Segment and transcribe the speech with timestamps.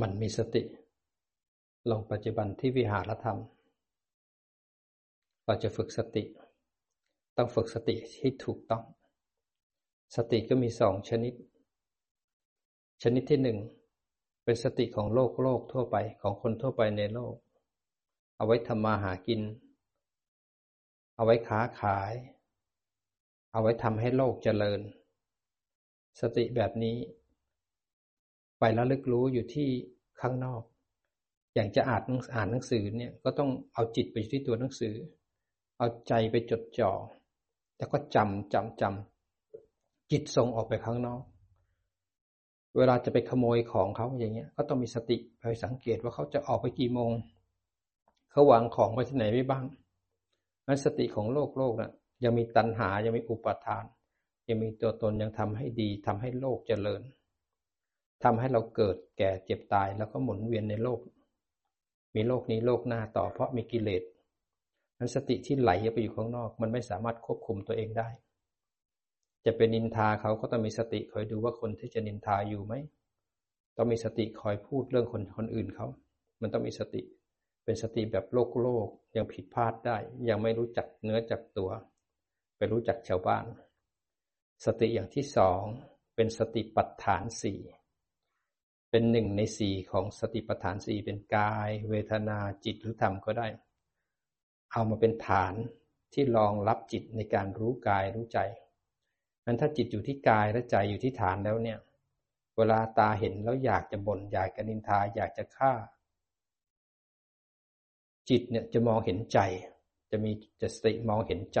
[0.00, 0.62] มันมีสติ
[1.90, 3.38] ลงปัจจุบันที่วิหารธรรม
[5.44, 6.24] เราจะฝึกสติ
[7.36, 8.84] ต้องฝึกสติที่ถูกต้อง
[10.16, 11.34] สติก็มีสองชนิด
[13.02, 13.58] ชนิดที่หนึ่ง
[14.44, 17.34] เป็นสติของโลกโลกทั่วไปของคนทั่วไปในโลก
[18.36, 19.40] เอาไว้ทำมาหากิน
[21.16, 22.12] เอาไว้ค้าขาย
[23.52, 24.80] เอาไว้ทำให้โลกเจริญ
[26.20, 26.96] สติแบบนี้
[28.64, 29.68] ไประลึกรู้อยู่ที่
[30.20, 30.62] ข้างนอก
[31.54, 32.02] อย่างจะอ่าน
[32.34, 34.94] อ่านหนังสือเนี่ยก็ต้องเอาจิตไปที่ตัวหนังสือ
[35.78, 36.92] เอาใจไปจดจ่อ
[37.78, 41.22] แล้วก็จำจำจำจิตส่งออกไปข้างนอก
[42.76, 45.16] เวลาจะไปขโมยของเขาอย่างเงี้ย ก็ต้องมีสติ
[45.48, 47.12] ไปสังเกตว่าเขาจะออกไปกี่โมง
[48.30, 49.64] เขาวางของไว้ที่ไหนไว้บ้าง
[50.66, 51.92] นั้นสติของโลกโลกนะ่ะ
[52.24, 53.84] ยังมีตัณหายังมีอุปาทาน
[54.48, 57.02] ยังมีตัวตนยังทำให้ดีทำให้โลกเจริญ
[58.24, 61.00] ทำให้เราเกิดแก่เจ็บตายแล้วก็หมุนเวียนในโลก
[62.14, 64.02] มีโลกนี้โลกหน้าต่อเพราะมีกิเลส
[64.98, 68.08] นั้นสติที่ไหลไปอยู่ข้างนอก มันไม่สามารถควบคุมตัวเองได้
[69.44, 72.74] จะเป็นนินทาเขาก็ต้องมีสติคอยดูว่าคนที่จะนินทาอยู่ไหม
[73.76, 75.86] ต้องมีสติคอยพูดเรื่องคนคนอื่นเขา
[76.40, 77.02] มันต้องมีสติ
[77.64, 79.96] เป็นสติแบบโลกโลกยังผิดพลาดได้
[80.28, 81.70] ยังไม่รู้จักเนื้อจักตัว
[82.56, 83.44] ไปรู้จักชาวบ้าน
[84.64, 85.62] สติอย่างที่สอง
[86.16, 87.58] เป็นสติปัฏฐานสี่
[88.94, 93.46] เป็นหนึ่งในสี่ของสติปัฏฐานสี่เป็นกาย เวทนาจิตหรือธรรมก็ได้
[94.72, 95.54] เอามาเป็นฐาน
[96.12, 98.38] ที่รองรับจิตในการรู้กายรู้ใจ
[99.46, 101.78] นั้นถ้าจิตอยู่ที่กายและใจอยู่ที่ฐานแล้วเนี่ย
[102.56, 105.72] เวลาตาเห็นแล้วอยากจะบน่นอยากจะนินทาอยากจะฆ่า
[108.28, 109.38] จิตเนี่ยจะมองเห็นใจ
[110.10, 111.60] จะมีจะสติมองเห็นใจ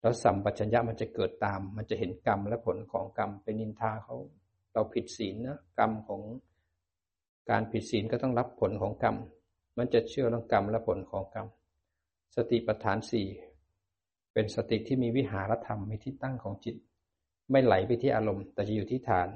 [0.00, 4.16] แล้วสัมปชัญญะมันจะเกิดตาม มันจะเห็นกรรมและผลของกรรมเป็นนินทาเขา
[4.72, 6.22] เราผิดศีลนะกรรมของ
[7.50, 9.16] การผิดศีลก็ต้องรับผลของกรรม
[9.78, 11.46] มันจะเชื่อเรื่องกรรมและผลของกรรม
[12.36, 13.26] สติปัฏฐานสี่
[14.32, 16.76] เป็นสติที่มีวิหารธรรมมีที่ตั้งของจิต
[17.50, 19.28] ไม่ไหลไปที่อารมณ์ แต่จะอยู่ที่ฐาน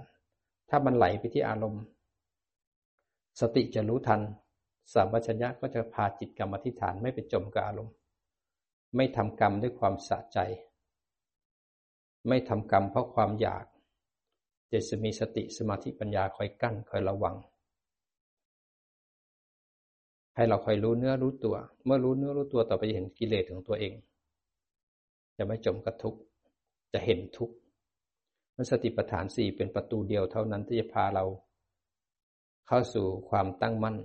[0.71, 1.83] ถ้ามันไหลไปที่อารมณ์
[3.41, 4.21] สติจะรู้ทัน
[4.93, 7.95] สัมปชัญญะก็จะพาจิตกรรมที่ฐานไม่ไปจมกับอารมณ์
[8.97, 10.39] ไม่ทำกรรมด้วยความสะใจ
[12.29, 13.65] ไม่ทำกรรมเพราะความอยาก
[14.91, 17.37] จะมีสติสมาธิปัญญาคอยกั้นคอยระวัง
[20.37, 23.95] ให้เราคอยรู้เนื้อรู้ตัว เมื่อรู้เนื้อรู้ตัวต่อไปจะเห็นกิเลสของตัวเอง
[25.37, 26.21] จะไม่จมกับทุกข์
[26.93, 27.55] จะเห็นทุกข์
[28.57, 31.25] มันสติปัฏฐานสี่เป็นประตูเดียวเท่านั้นที่จะพาเรา
[32.69, 33.97] เข้าสู่ความตั้งมั่น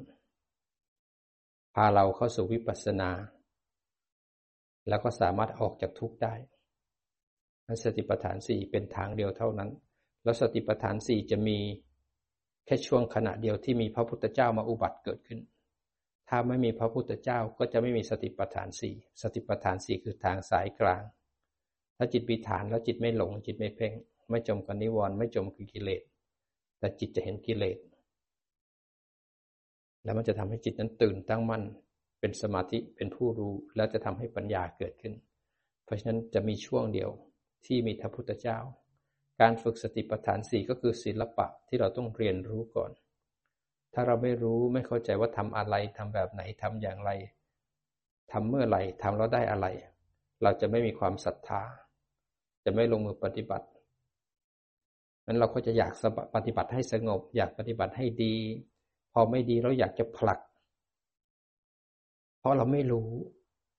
[1.75, 3.09] พาเราเข้าสู่วิปัสสนา
[4.88, 6.34] แล้วก็สามารถออกจากทุกข์ได้
[7.66, 9.69] มันสติปัฏฐานสี่เป็นทางเดียวเท่านั้น
[10.29, 11.57] แล้วสติปัฏฐานสี่จะมี
[12.66, 15.40] แค่ช่วงขณะเดียวที่มีพระพุทธเจ้ามาอุบัติเกิดขึ้น
[16.29, 21.03] ถ้าไม่มีพระพุทธเจ้าก็จะไม่มีสติปัฏฐานสี่สติปัฏฐานสี่คือทางสายกลาง
[21.97, 23.94] ถ้าจิตมีฐานแล้วจิตไม่หลงจิตไม่เพ่ง
[24.29, 26.01] ไม่จมกับนิวรณ์ไม่จมกับกิเลส
[26.79, 27.78] แต่จิตจะเห็นกิเลส
[30.03, 31.63] แล้วมันจะทำให้จิตนั้นตื่นตั้งมั่น
[32.19, 35.13] เป็นสมาธิเป็นผู้รู้ แล้วจะทำให้ปัญญาเกิดขึ้น
[35.85, 37.09] เพราะฉะนั้นจะมีช่วงเดียว
[37.66, 38.59] ที่มีพระพุทธเจ้า
[39.41, 42.91] การฝึกสติปัฏฐานสี่ก็คือศิลปะที่เราต้องเรียนรู้ก่อน
[43.94, 47.11] ถ้าเราไม่รู้ไม่เข้าใจว่าทำอะไรทำแบบไหนทำอย่างไร
[48.31, 49.67] ทำเมื่อไหร่ทำแล้วได้อะไร
[50.44, 51.61] เราจะไม่มีความศรัทธา
[52.66, 53.67] จะไม่ลงมือปฏิบัติ
[55.25, 55.94] นั้นเราก็จะอยาก
[56.35, 58.35] ปฏิบัติให้สงบ อยากปฏิบัติให้ดี
[59.13, 60.39] พอไม่ดีเราอยากจะผลัก
[62.39, 63.09] เพราะเราไม่รู้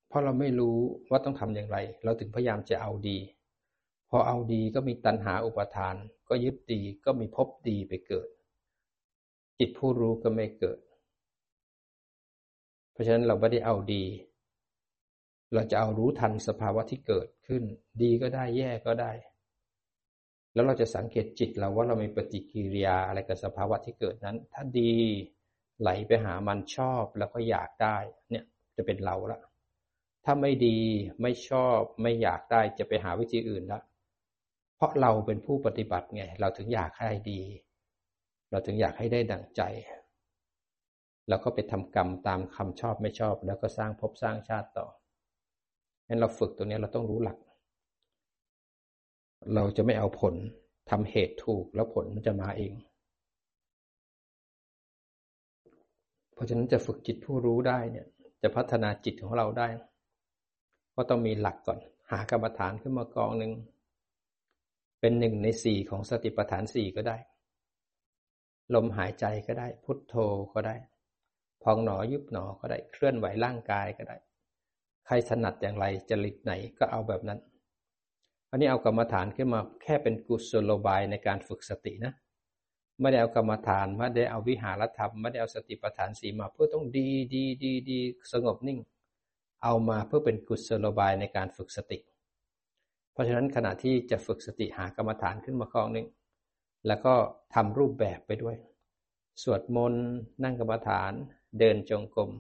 [0.09, 0.77] เพราะเราไม่รู้
[1.11, 3.19] ว่าต้องทำอย่างไร เราถึงพยายามจะเอาดี
[4.11, 5.95] พอเอาดีก็มีตัณหาอุปทาน
[6.29, 8.29] ก็ยึดดีก็มีภพดีไปเกิด
[9.59, 10.79] จิตผู้รู้ก็ไม่เกิด
[12.93, 14.05] เพราะฉะนั้นเราไม่ได้เอาดี
[15.55, 17.63] เราจะเอารู้ทันสภาวะที่เกิดขึ้น
[18.03, 19.13] ดีก็ได้แย่ก็ได้
[20.55, 24.95] แล้วเราจะสังเกตจิตเราว่าเรามีปฏิกิริยาอะไรกับสภาวะที่เกิดนั้น ถ้าดี
[25.81, 27.97] ไหลไปหามันชอบแล้วก็อยากได้
[28.31, 28.45] เนี่ย
[28.77, 29.41] จะเป็นเราละ
[30.25, 30.79] ถ้าไม่ดี
[31.23, 33.81] ไม่ชอบไม่อยากได้จะไปหาวิธีอื่นละ
[34.81, 37.41] เพราะเราเป็นผู้ปฏิบัติไง เราถึงอยากให้ดี
[38.51, 39.63] เราถึงอยากให้ได้ดั่งใจ
[41.29, 44.87] แล้วก็ไปทำกรรมตามคำชอบไม่ชอบ แล้วก็สร้างภพสร้างชาติต่อ
[46.07, 47.39] งั้นเราฝึกตรงนี้เราต้องรู้หลัก
[49.55, 50.35] เราจะไม่เอาผล
[50.91, 52.75] ทำเหตุถูกแล้วผลมันจะมาเอง
[56.35, 58.07] เพราะฉะนั้นจะฝึกจิตผู้รู้ได้เนี่ย
[58.43, 59.67] จะพัฒนาจิตของเราได้
[60.95, 61.79] ก็ต้องมีหลักก่อน
[62.11, 63.53] หากรรมฐานขึ้นมากองหนึ่ง
[65.01, 67.17] เป็นหนึ่งในสี่ของสติปัฏฐานสี่ก็ได้
[68.75, 70.15] ลมหายใจก็ได้ พุทโธ
[70.55, 70.77] ก็ได้
[71.63, 74.17] พองหนอยุบหนอก็ได้ เคลื่อนไหวร่างกายก็ได้
[75.07, 77.41] ใครถนัดอย่างไรจริตไหนก็เอาแบบนั้น
[78.51, 82.13] อันนี้เอากรรมฐานขึ้นมาแค่เป็นกุศโลบายในการฝึกสตินะ
[83.01, 87.99] ไม่ได้เอากรรมฐาน ไม่ได้เอาวิหารธรรม ไม่ได้เอาสติปัฏฐานสีมาเพื่อต้องดีดีดีดี
[88.33, 88.79] สงบนิ่ง
[89.63, 91.99] เอามาเพื่อเป็นกุศโลบายในการฝึกสติ
[93.13, 96.07] เพราะฉะนั้นขณะที่จะฝึกสติหากรรมฐานขึ้นมาข้องหนึ่ง
[96.87, 97.15] แล้วก็
[97.55, 98.57] ทำรูปแบบไปด้วย
[99.43, 100.07] สวดมนต์
[100.45, 101.13] นั่งกรรมฐาน
[101.59, 102.31] เดินจงกรม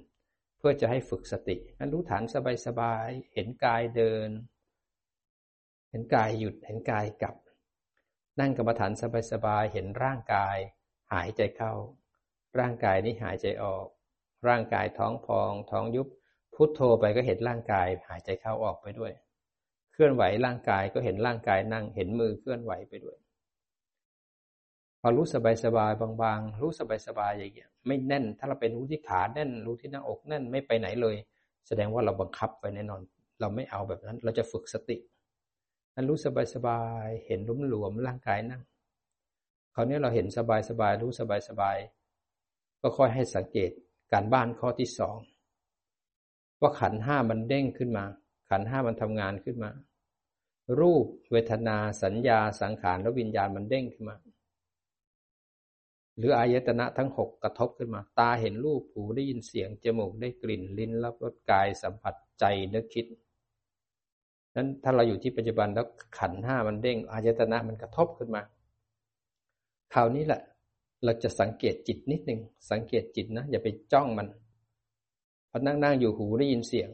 [0.59, 2.23] เพื่อจะให้ฝึกสติงั้นรู้ฐาน
[2.67, 4.29] สบายๆเห็นกายเดิน
[5.91, 7.37] เห็นกายหยุดเห็นกายกลับ
[8.41, 8.93] นั่งกรรมฐาน
[9.33, 10.57] สบายๆเห็นร่างกาย
[11.13, 11.73] หายใจเข้า
[12.59, 13.87] ร่างกายนี้หายใจออก
[14.49, 16.09] ร่างกายท้องพอง ท้องยุบ
[16.55, 19.13] พุทโธไปก็เห็นร่างกายหายใจเข้าออกไปด้วย
[20.01, 23.19] ลื่อนไหวร่างกายก็เห็นร่างกายนั่งเห็นมือเคลื่อนไหวไปด้วย
[25.01, 25.93] พอรู้สบายสบาย
[26.23, 31.17] บางๆ รู้สบายสบายอย่างเงี้ยไม่แน่น ถ้าเราเป็นรู้ที่ขาแน่นรู้ที่หน้าอกแน่นไม่ไปไหนเลย
[31.67, 33.01] แสดงว่าเราบังคับไปแน่นอน
[33.41, 34.99] เราไม่เอาแบบนั้น เราจะฝึกสติ
[35.95, 38.63] นั้นรู้สบายสบายเห็นลุ่มหลวมร่างกายนั่ง
[39.75, 41.77] คราวนี้เราเห็นสบายสบายรู้สบายสบาย
[42.83, 43.71] ก็ค่อยให้สังเกต
[44.13, 45.17] การบ้านข้อที่สอง
[46.61, 48.05] ว่าขันห้ามันเด้งขึ้นมา
[48.51, 49.71] ขันห้ามันทำงานขึ้นมา
[50.79, 54.17] รูปเวทนาสัญญาสังขารและวิญญาณมันเด้งขึ้นมา
[56.17, 62.45] หรืออายตนะทั้งหกกระทบขึ้นมา ตาเห็นรูปหูได้ยินเสียงจมูกได้กลิ่นลิ้นรับรสกายสัมผัสใจ
[62.75, 63.07] นึกคิด
[64.57, 65.87] นั้นถ้าเราอยู่ที่ปัจจุบันแล้ว
[66.19, 68.43] ขันห้ามันเด้งอายตนะมันกระทบขึ้นมา
[69.95, 70.41] คราวนี้แหละ
[71.05, 72.41] เราจะสังเกตจิตนิดหนึ่ง
[72.71, 74.29] สังเกตจิตนะอย่าไปจ้องมัน
[75.51, 76.91] พอนั่งนั่งอยู่หูได้ยินเสียง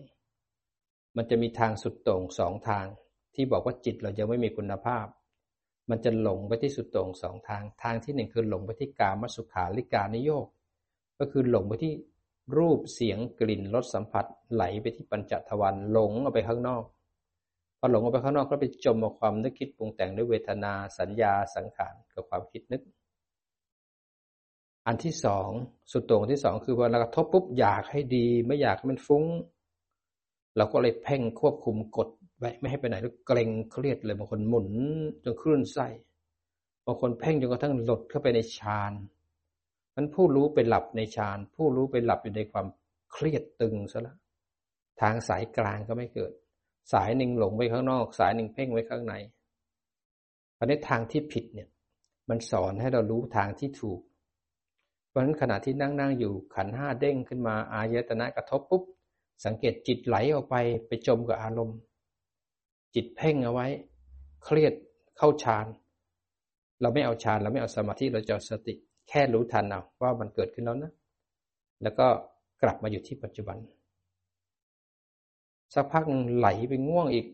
[1.16, 2.86] มันจะมีทางสุดโต่งสองทาง
[3.36, 5.06] ที่บอกว่าจิตเรายังไม่มีคุณภาพ
[5.90, 10.46] มันจะหลงไปที่สุดโต่งสองทาง ทางที่หนึ่งคือหลงไปที่กามสุขาริการนิโยก
[11.18, 11.92] ก็คือหลงไปที่
[12.56, 16.84] รูปเสียงกลิ่นรสสัมผัส ไหลไปที่ปัญจทวารหลงออกไปข้างนอก
[17.78, 22.82] พอหลงออกไปข้างนอกก็ไปจมกับความนึกคิดปรุงแต่งด้วยเวทนาสัญญาสังขารกับความคิดนึก
[24.86, 25.48] อันที่สอง
[25.92, 29.24] สุดโต่งที่สองคือเวลากระทบปุ๊บอยากให้ดี ไม่อยากให้มันฟุ้ง
[30.56, 34.68] เราก็เลยเพ่งควบคุมกด ไว้ไม่ให้ไปไหนแล้วเกรงเครียดเลยบางคนหมุน
[35.24, 35.86] จนคลื่นไส้
[36.86, 38.92] บางคนเพ่งจนกระทั่งหลดเข้าไปในฌาน
[39.94, 42.66] มันผู้รู้ไปหลับในฌานผู้รู้ไปหลับอยู่ในความ
[43.12, 44.16] เครียดตึงซะละ
[45.00, 46.32] ทางสายกลางก็ไม่เกิด
[46.92, 49.14] สายหนึ่งหลงไปข้างนอก สายหนึ่งเพ่งไว้ข้างใน
[50.58, 51.68] อันนี้ทางที่ผิดเนี่ย
[52.28, 54.00] มันสอนให้เรารู้ทางที่ถูก
[55.08, 58.82] เพราะฉะนั้นขณะที่นั่งนั่งอยู่ขันห้าเด้งขึ้นมาอายตนะกระทบปุ๊บ
[59.44, 60.56] สังเกตจิตไหลออกไป
[60.88, 61.78] ไปจมกับอารมณ์
[62.96, 63.66] จิตเพ่งเอาไว้
[64.44, 64.72] เครียด
[65.18, 65.66] เข้าฌาน
[66.80, 68.74] เราไม่เอาฌานเราไม่เอาสมาธิเราจะสติ
[69.08, 70.92] แค่รู้ทันเอาว่ามันเกิดขึ้นแล้วนะ
[71.82, 72.06] แล้วก็
[72.62, 73.56] กลับมาอยู่ที่ปัจจุบัน
[75.74, 76.04] สักพัก
[76.36, 77.26] ไหลไปง่วงอีก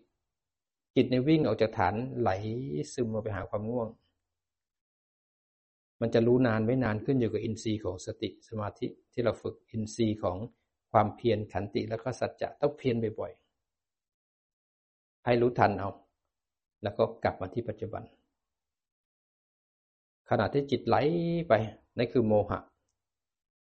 [0.96, 2.30] จิตในวิ่งออกจากฐานไหล
[2.94, 3.88] ซึมมาไปหาความง่วง
[6.00, 10.36] มันจะรู้นานไม่นานขึ้นอยู่กับอินทรีย์ของสติสมาธิที่เราฝึกอินทรีย์ของ
[10.92, 13.32] ความเพียรขันติแล้วก็สัจจะต้องเพียรบ่อย
[15.24, 15.90] ให้รู้ทันเอา
[16.82, 18.02] แล้วก็กลับมาที่ปัจจุบัน
[20.28, 20.96] ขณะที่จิตไหล
[21.48, 21.52] ไป
[21.96, 22.60] นั่นคือโมหะ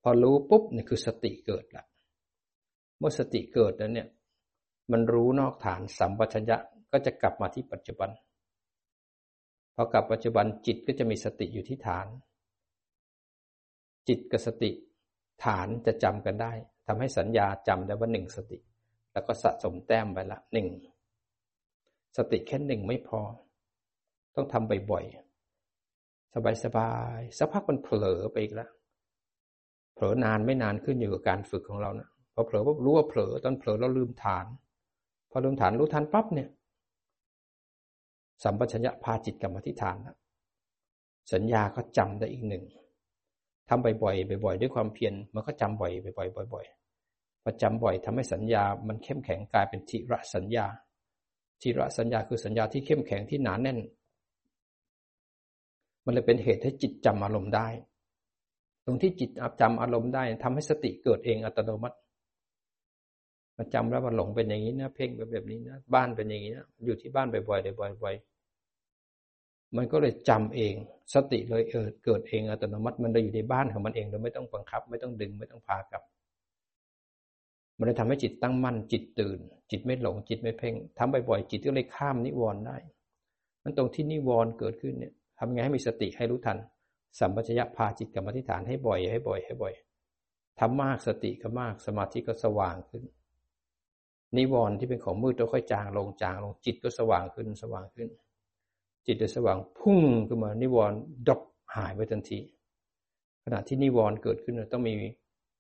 [0.03, 1.85] พอรู้ปุ๊บนี่คือสติเกิดละ
[2.99, 4.09] เมื่อสติเกิดแล้วเนี่ย
[4.93, 6.57] มันรู้นอกฐานสัมปชัญญะ
[6.93, 8.11] ก็จะกลับมาที่ปัจจุบัน
[9.75, 12.07] พอกลับปัจจุบันจิตก็จะมีสติอยู่ที่ฐาน
[14.09, 14.71] จิตกับสติ
[15.45, 16.53] ฐานจะจำกันได้
[16.87, 18.59] ทำให้สัญญาจำได้ว่าหนึ่งสติ
[19.13, 20.69] แล้วก็สะสมแต้มไปละหนึ่ง
[22.17, 23.21] สติแค่หนึ่งไม่พอ
[24.37, 28.71] ต้องทำบ่อยๆ สบายๆ สักพักมันเผลอไปอีกแล้ว
[29.95, 34.47] เผลอนานไม่นานขึ้นอยู่กับการฝึกของเรานะพอเผลอปุ๊บรู้ว่าเผลอตอนเผลอเราลืมฐาน
[35.31, 36.49] พอลืมฐานรู้ทันปั๊บเนี่ย
[38.45, 40.17] สัมปชัญญะพาจิตกลับมาที่ฐานนะ
[41.33, 42.65] สัญญาก็จำได้อีกหนึ่ง
[43.69, 50.67] ทำบ่อยๆบ่อยๆ ด้วยความเพียรมันก็จำบ่อยบ่อยๆบ่อยๆพอจำบ่อยทำให้สัญญามันเข้มแข็งกลายเป็นทิระสัญญา
[51.63, 53.79] ทีระสัญญาคือสัญญาที่เข้มแข็งที่หนานแน่น
[56.05, 57.69] มันเลยเป็นเหตุให้จิตจำอารมณ์ได้
[58.85, 61.97] ตรงที่จิตจำอารมณ์ได้ทำให้สติเกิดเองอัตโนมัติ
[63.57, 70.75] มาจำแล้วมันหลงเป็นอย่างนี้นะเพ่งแบบแบบนี้นะบ้านเป็นอย่างนี้นะอยู่ที่บ้านบ่อยๆบ่อยๆมันก็เลยจำเอง
[71.15, 76.03] สติเลยเออเกิดเองอัตโนมัติ มันเลยอยู่ในบ้านของมันเองโดยไม่ต้องบังคับ ไม่ต้องดึงไม่ต้องพากลับ
[77.79, 79.39] มันเลยทำให้จิตตั้งมั่นจิตตื่น
[79.71, 82.77] จิตไม่หลงจิตไม่เพ่งทำบ่อยๆจิตก็เลยข้ามนิวรณ์ได้
[83.63, 86.59] มันตรงที่นิวรณ์เกิดขึ้นเนี่ยทำไงให้มีสติให้รู้ทัน
[87.19, 89.75] สัมปชัญญะพาจิตกรรมฐานให้บ่อยให้บ่อยให้บ่อย
[90.61, 93.03] ทำมากสติก็มากสมาธิก็สว่างขึ้น
[94.37, 98.09] นิวรณ์ที่เป็นของมืดก็ค่อยจางลงจางลงจิตก็สว่างขึ้นสว่างขึ้น
[99.07, 101.41] จิตจะสว่างพุ่งขึ้นมานิวรณ์ดบ
[101.77, 102.41] หายไปทันที
[103.45, 104.95] ขณะที่นิวรณ์เกิดขึ้นต้องมี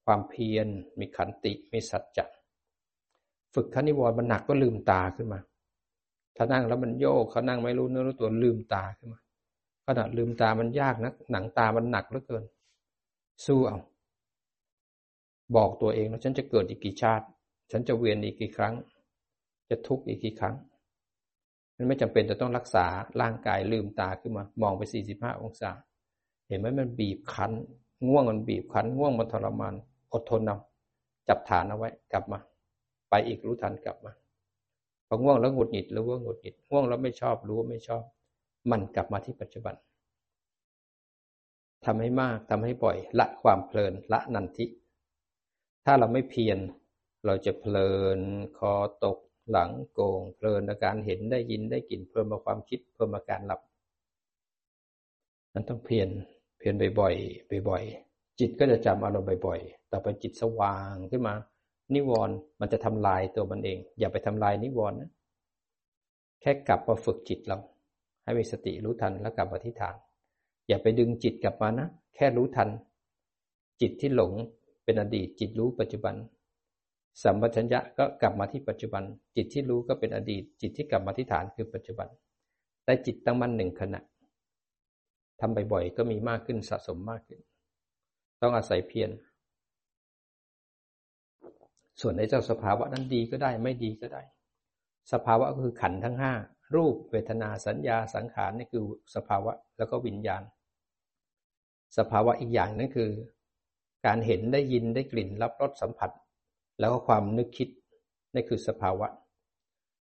[0.06, 0.66] ความเพียร
[0.98, 2.24] มีขันติ มีสัจจะ
[3.54, 5.40] ฝึกท่านิวรณ์มันหนักก็ลืมตาขึ้นมา
[6.36, 9.20] ถ้านั่งแล้วมันโยกเขานั่งไม่รู้เนื้อรู้ตัวลืมตาขึ้นมา
[9.86, 12.44] ขณะลืมตามันยากนะหนังตามันหนักเหลือเกิน
[13.46, 13.78] สู้เอา
[15.56, 17.26] บอกตัวเองว่าฉันจะเกิดอีกกี่ชาติ
[17.72, 18.74] ฉันจะเวียนอีกกี่ครั้ง
[19.70, 20.54] จะทุกข์อีกกี่ครั้ง
[21.76, 22.86] มันไม่จำเป็นจะต้องรักษา
[23.20, 25.70] ร่างกายลืมตาขึ้นมา มองไปสี่สิบห้าองศา
[26.48, 27.52] เห็นไหมมันบีบคั้น
[28.08, 29.74] ง่วงมันบีบคั้น ง่วงมันทรมาน
[30.16, 30.58] อดทนเอา
[31.28, 32.38] จับฐานเอาไว้กลับมา
[33.10, 34.12] ไปอีกรู้ทันกลับมา
[35.06, 38.04] พอง่วงแล้วหงุดหงิดรู้ว่าหงุดหงิดง่วงแล้วไม่ชอบรู้ว่าไม่ชอบ
[38.70, 39.74] มันกลับมาที่ปัจจุบัน
[41.84, 44.66] ทำให้มากทำให้บ่อย ละความเพลินละนันทิ
[45.84, 46.58] ถ้าเราไม่เพียร
[47.26, 48.20] เราจะเพลิน
[48.58, 48.72] คอ
[49.04, 49.18] ตก
[49.50, 53.60] หลังโกง เพลินอาการเห็นได้ยินได้กลิ่นเพิ่มมาความคิดเพิ่มอาการหลับ
[55.54, 56.08] มันต้องเพียร
[56.58, 61.34] เพียรบ่อยๆบ่อยๆจิตก็จะจำอารมณ์บ่อยๆ ต่อไปจิตสว่างขึ้นมา
[61.94, 65.10] นิวรณ์มันจะทำลายตัวมันเอง อย่าไปทำลายนิวรณ์นะ
[66.40, 67.58] แค่กลับมาฝึกจิตเรา
[68.24, 69.96] ให้มีสติรู้ทันแล้วกลับมาที่ฐาน
[70.68, 72.68] อย่าไปดึงจิตกลับมานะ แค่รู้ทัน
[73.80, 74.32] จิตที่หลง
[74.84, 76.14] เป็นอดีต จิตรู้ปัจจุบัน
[77.22, 79.02] สัมปชัญญะก็กลับมาที่ปัจจุบัน
[79.36, 82.08] จิตที่รู้ก็เป็นอดีต จิตที่กลับมาที่ฐานคือปัจจุบัน
[82.86, 84.00] ได้จิตตั้งมั่นหนึ่งขณะ
[85.40, 87.40] ทำบ่อยๆก็มีมากขึ้นสะสมมากขึ้น
[88.42, 89.10] ต้องอาศัยเพียร
[92.00, 94.22] ส่วนในเจ้าสภาวะนั้นดีก็ได้ไม่ดีก็ได้
[95.12, 96.32] สภาวะก็คือขันทั้งห้า
[96.74, 98.82] รูปเวทนาสัญญาสังขารนี่คือ
[99.14, 100.42] สภาวะแล้วก็วิญญาณ
[101.98, 103.10] สภาวะอีกอย่างนั้นคือ
[104.06, 106.10] การเห็นได้ยินได้กลิ่นรับรสสัมผัส
[106.80, 107.68] แล้วก็ความนึกคิด
[108.34, 109.08] นี่คือสภาวะ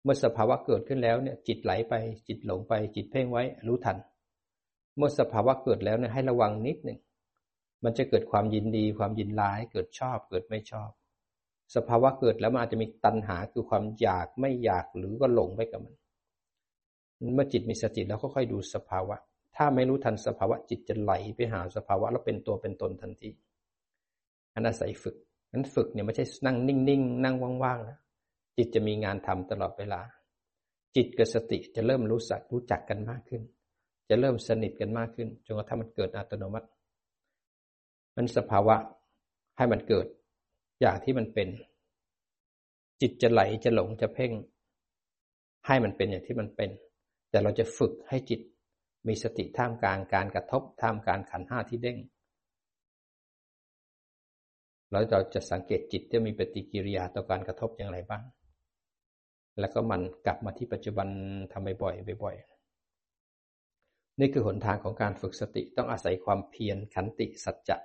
[0.02, 1.94] เมื่อสภาวะเกิดขึ้นแล้วเนี่ยจิตไหลไป
[2.28, 3.96] จิตหลงไปจิตเพ่งไว้รู้ทัน
[4.96, 6.98] เมื่อสภาวะเกิดแล้วเนี่ยให้ระวังนิดหนึ่ง
[7.84, 10.90] มันจะเกิดความยินดีความยินร้ายเกิดชอบเกิดไม่ชอบ
[11.74, 15.94] สภาวะเกิดแล้วมันอาจจะมีตัณหาคือความอยากไม่อยากหรือก็หลงไปกับมัน
[17.34, 19.16] เมื่อจิตมีสติแล้วค่อยๆดูสภาวะ
[19.56, 23.30] ถ้าไม่รู้ทันสภาวะจิตจะไหลไปหาสภาวะแล้วเป็นตัวเป็นตนทันที
[24.54, 25.16] อันอาศัยฝึก
[25.52, 27.98] นั้นฝึกเนี่ยไม่ใช่นั่งนิ่งๆนั่งว่างๆนะ
[28.56, 30.00] จิตจะมีงานทำตลอดเวลา
[30.96, 33.42] จิตกับสติจะเริ่มรู้สักรู้จักกันมากขึ้น
[34.08, 36.68] จะเริ่มสนิทกันมากขึ้นจนกระทั่งมันเกิดอัตโนมัติ
[38.16, 38.76] มันสภาวะ
[39.56, 40.06] ให้มันเกิด
[40.84, 41.48] อย่างที่มันเป็น
[43.00, 44.32] จิตจะไหลจะหลงจะเพ่ง
[45.66, 46.70] ให้มันเป็นอย่างที่มันเป็น
[47.30, 48.40] แต่เราจะฝึกให้จิต
[49.08, 51.98] มีสติท่ามกลางการกระทบท่ามกลางขันห้าที่เด้ง
[54.90, 58.22] แล้วเราจะสังเกตจิตจะมีปฏิกิริยาต่อการกระทบอย่างไรบ้าง
[59.60, 61.08] แล้วก็มันกลับมาที่ปัจจุบัน
[61.52, 67.76] ทำบ่อยๆบ่อยๆ นี่คือหนทางของการฝึกสติต้องอาศัยความเพียรขันติสัจจะ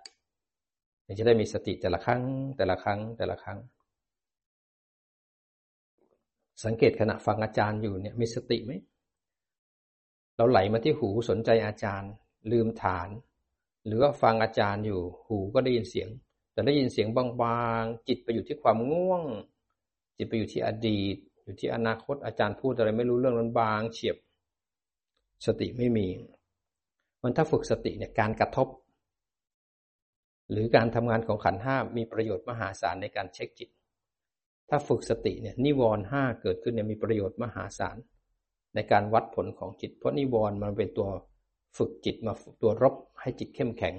[1.17, 2.23] จะได้มีสติแต่ละครั้ง
[2.57, 3.59] แต่ละครั้งแต่ละครั้ง
[6.63, 8.71] สังเกตขณะฟังอาจารย์อยู่เนี่ยมีสติไหม
[10.35, 12.11] เราไหลมาที่หูสนใจอาจารย์
[12.51, 13.09] ลืมฐาน
[13.85, 16.09] หรือว่าฟังอาจารย์อยู่หูก็ได้ยินเสียง
[16.53, 17.25] แต่ได้ยินเสียงบา
[17.81, 19.23] งๆ จิตไปอยู่ที่ความง่วง
[20.17, 24.17] จิตไปอยู่ที่อดีต อยู่ที่อนาคตอาจารย์พูดอะไรไม่รู้เรื่องนั้นบางเฉียบ
[25.45, 26.07] สติไม่มี
[27.21, 28.67] มันถ้าฝึกสติเนี่ยการกระทบ
[30.51, 33.69] หรือการทำงานของขันห้ามีประโยชน์มหาศาลในการเช็คจิต
[34.69, 37.97] ถ้าฝึกสติเนี่ยนิวรณ์ห้าเกิดขึ้นเนี่ยมีประโยชน์มหาศาล
[38.75, 41.09] ในการวัดผลของจิต เพราะนิวรณ์มันเป็นตัว
[41.77, 43.95] ฝึกจิตมาตัวรบให้จิตเข้มแข็ง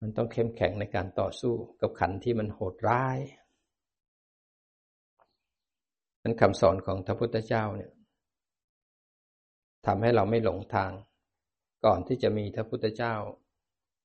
[0.00, 3.18] มันต้องเข้มแข็งในการต่อสู้กับขันที่มันโหดร้าย
[6.22, 7.90] นั้นคำสอนของพระพุทธเจ้าเนี่ย
[9.86, 10.90] ทำให้เราไม่หลงทาง
[11.84, 13.14] ก่อนที่จะมีพระพุทธเจ้า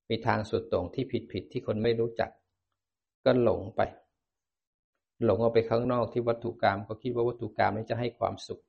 [0.09, 2.31] มีทางสุดตรงที่ผิดผิดที่คนไม่รู้จัก
[3.25, 3.81] ก็หลงไป
[5.25, 8.61] หลงออกไปข้างนอกที่วัตถุกรรมก็คิดว่าวัตถุกรรมนี้จะให้ความสุข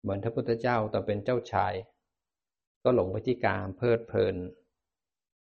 [0.00, 1.72] เหมือนพระพุทธเจ้าตอนเป็นเจ้าชาย
[2.82, 4.36] ก็หลงไปที่การเพลิดเพลิน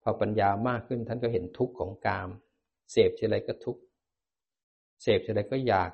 [0.03, 2.29] พอปัญญามากขึ้นท่านก็เห็นทุกข์ของกาม
[2.91, 3.82] เสพทีไรก็ทุกข์
[5.01, 5.91] เสพทีไรก็อยาก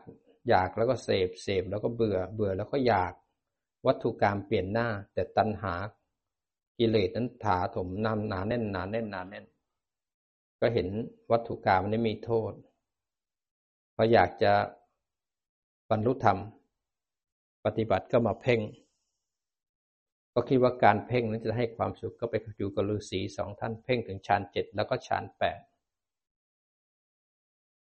[0.49, 3.13] อยากแล้วก็เสพเสพแล้วก็เบื่อเบื่อแล้วก็อยาก
[3.87, 5.73] วัตถุกรรมเปลี่ยนหน้า แต่ตัณหา
[6.79, 9.45] กิเลสนั้นถาถมนำหนาแน่นหนาแน่นหนาแน่น
[10.59, 10.87] ก็เห็น
[11.31, 12.53] วัตถุกรรมนี้มีโทษ
[13.95, 14.53] พออยากจะ
[15.89, 16.37] บรรลุธรรม
[17.65, 18.59] ปฏิบัติก็มาเพ่ง
[20.33, 25.59] ก็คิดว่าการเพ่งนั้นจะให้ความสุขก็ไปอยู่กับฤาษีสองท่านเพ่งถึงฌานเจ็ดแล้วก็ฌานแปด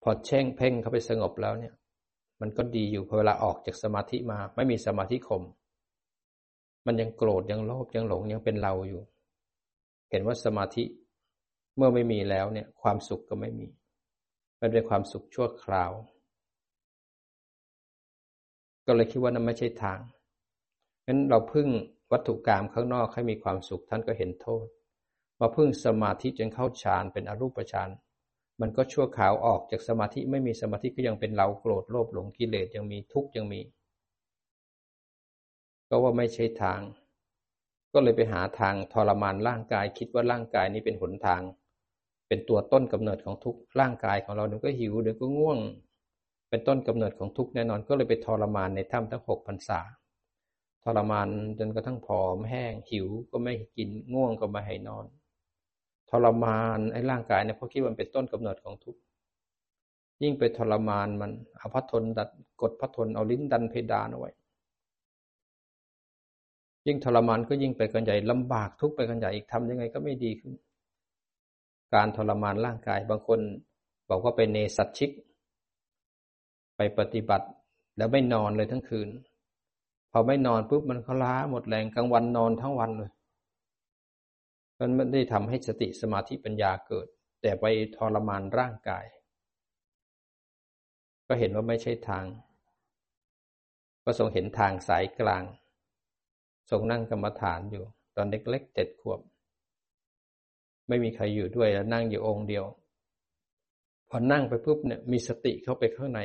[0.04, 1.74] พอเช่งเพ่งเข้าไปสงบแล้วเนี่ย
[2.42, 5.42] มันก็ดีอยู่พอเวลาออกจากสมาธิมา ไม่มีสมาธิคม
[6.86, 9.02] มันยังโกรธยังโลภยังหลงยังเป็นเราอยู่
[10.10, 10.84] เห็นว่าสมาธิ
[11.78, 13.68] เมื่อไม่มีแล้วเนี่ย ความสุขก็ไม่มี
[14.62, 15.92] มันเป็นความสุขชั่วคราว
[18.86, 20.00] ก็เลยคิดว่านั่นไม่ใช่ทาง
[21.06, 21.68] งั้นเราพึ่ง
[22.12, 24.66] วัตถุกรรมข้างนอกให้มีความสุขท่านก็เห็นโทษ
[25.40, 27.90] มาพึ่งสมาธิจนเข้าฌานเป็นอรูปฌาน
[28.62, 33.60] มันก็ชั่วขาวออกจากสมาธิไม่มีสมาธิก็ยังเป็นเราโกรธโลภหลงกิเลสยังมีทุกข์ยังมี
[35.96, 36.82] ก็ว่าไม่ใช่ทาง
[37.94, 41.42] ก็เลยไปหาทางทรมานร่างกาย คิดว่าร่างกายนี้เป็นหนทาง
[42.28, 45.60] เป็นตัวต้นกำเนิดของทุกร่างกายของเราเดี๋ยวก็หิวเดี๋ยวก็ง่วง
[46.50, 49.80] เป็นต้นกำเนิดของทุกแน่นอน ก็เลยไปทรมานในถ้ำทั้งหกพรรษา
[50.84, 51.28] ทรมาน
[51.60, 55.06] จนกระทั่งผอมแห้งหิวก็ไม่กินง่วงก็ไม่ให้นอน
[56.10, 59.00] ทรมานไอ้ร่างกายเนี่ยเพราะคิดว่าเป็นต้นกำเนิดของทุกข์
[60.24, 62.30] ยิ่งไปทรมานมันเอาพัดทนดัด
[62.62, 64.32] กดพัดทนเอาลิ้นดันเพดานเอาไว้
[66.88, 70.54] ยิ่งทรมานก็ยิ่งไปกันใหญ่ลำบากทุกไปกันใหญ่อีกทำยังไงก็ไม่ดีขึ้น
[71.94, 73.40] การทรมานร่างกาย บางคน
[74.10, 75.12] บอกว่าเป็นเนสัตชิก
[76.76, 77.48] ไปปฏิบัติ
[77.98, 79.08] แล้วไม่นอนเลยทั้งคืน
[80.12, 83.12] พอไม่นอนปุ๊บมันก็ล้าหมดแรงกลางวันนอนทั้งวันเลย
[84.80, 87.08] มันไม่ได้ทำให้สติสมาธิปัญญาเกิด
[87.42, 87.66] แต่ไป
[87.98, 89.06] ทรมานร่างกาย
[91.28, 92.26] ก็เห็นว่าไม่ใช่ทาง
[94.04, 95.44] ก็ทรงเห็นทางสายกลาง
[96.70, 97.84] ทรงนั่งกรรมฐานอยู่
[98.16, 99.20] ตอนเล็กๆเจ็ดขวบ
[100.88, 102.66] ไม่มีใครอยู่ด้วยแล้วนั่งอยู่องค์เดียว
[104.10, 106.20] พอนั่งไปปุ๊บเนี่ยมีสติเข้าไปข้างใน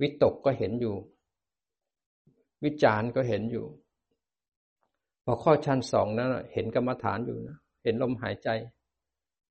[0.00, 0.94] วิตกก็เห็นอยู่
[2.64, 3.66] วิจารณ์ก็เห็นอยู่
[5.24, 8.48] พอข้อชั้นสองนั้นเห็นกรรมฐานอยู่นะเห็นลมหายใจ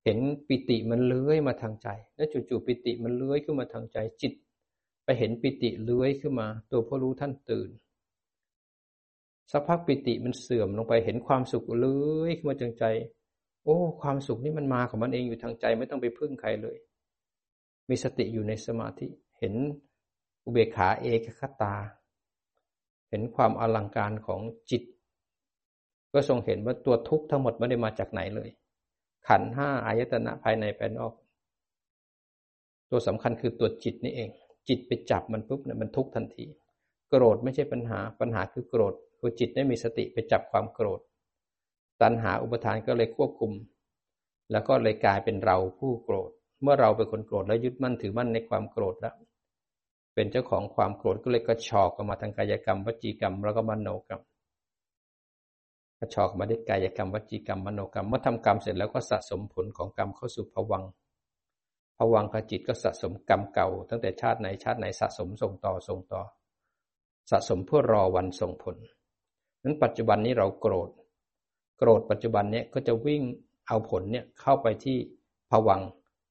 [0.04, 4.34] เห็นปิติมันเลื้อยมาทางใจ แล้วจู่ๆปิติมันเลื้อยขึ้นมาทางใจจิต
[5.04, 7.69] ไปเห็นปิติเลื้อยขึ้นมา ตัวผู้รู้ท่านตื่น
[9.52, 11.88] สักพักปิติมันเสื่อมลงไปเห็นความสุขเล
[12.30, 12.86] ยขึ้นมาทางใจ
[13.64, 16.78] โอ้ ความสุขนี่มันมาของมันเองอยู่ทางใจไม่ต้องไปพึ่งใครเลย
[17.90, 19.08] มีสติอยู่ในสมาธิ
[19.40, 19.54] เห็น
[20.46, 21.76] อุเบกขาเอกคตา
[23.10, 24.84] เห็นความอลังการของจิต
[26.14, 28.50] ก็ทรงเห็นว่าตัวทุกข์ทั้งหมดไม่ได้มาจากไหนเลย
[29.28, 31.14] ขันห้าอายตนะภายในภายนอก
[32.92, 34.30] ตัวสำคัญคือตัวจิตนี่เอง
[34.68, 36.46] จิตไปจับมันปุ๊บเนี่ยมันทุกข์ทันที
[37.10, 41.01] โกรธไม่ใช่ปัญหาปัญหาคือโกรธ คือจิตไม่มีสติไปจับความโกรธ
[42.01, 43.51] ตัณหาอุปทานก็เลยควบคุม
[44.51, 46.31] แล้วก็เลยกลายเป็นเราผู้โกรธ
[46.62, 49.15] เมื่อเราเป็นคนโกรธแล้วยึดมั่นถือมั่นในความโกรธแล้ว
[50.15, 54.21] เป็นเจ้าของความโกรธก็เลยกระชอกออกมาทางกายกรรม วจีกรรม แล้วก็มโนกรรม
[55.99, 60.84] กระชอกมาได้กายกรรม วจีกรรมมโนกรรมเมื่อทำกรรมเสร็จแล้วก็สะสมผลของกรรมเข้าสู่ภวัง
[61.97, 66.21] ภวังขจิตก็สะสมกรรมเก่า ตั้งแต่ชาติไหนชาติไหนสะสมส่งต่อส่งต่อ
[67.31, 68.75] สะสมเพื่อรอวันส่งผล
[69.63, 70.89] นั้นปัจจุบันนี้เราโกรธ
[71.78, 73.21] โกรธปัจจุบันเนี้ยก็จะวิ่ง
[73.67, 74.97] เอาผลเนี่ยเข้าไปที่
[75.52, 75.82] ภวัง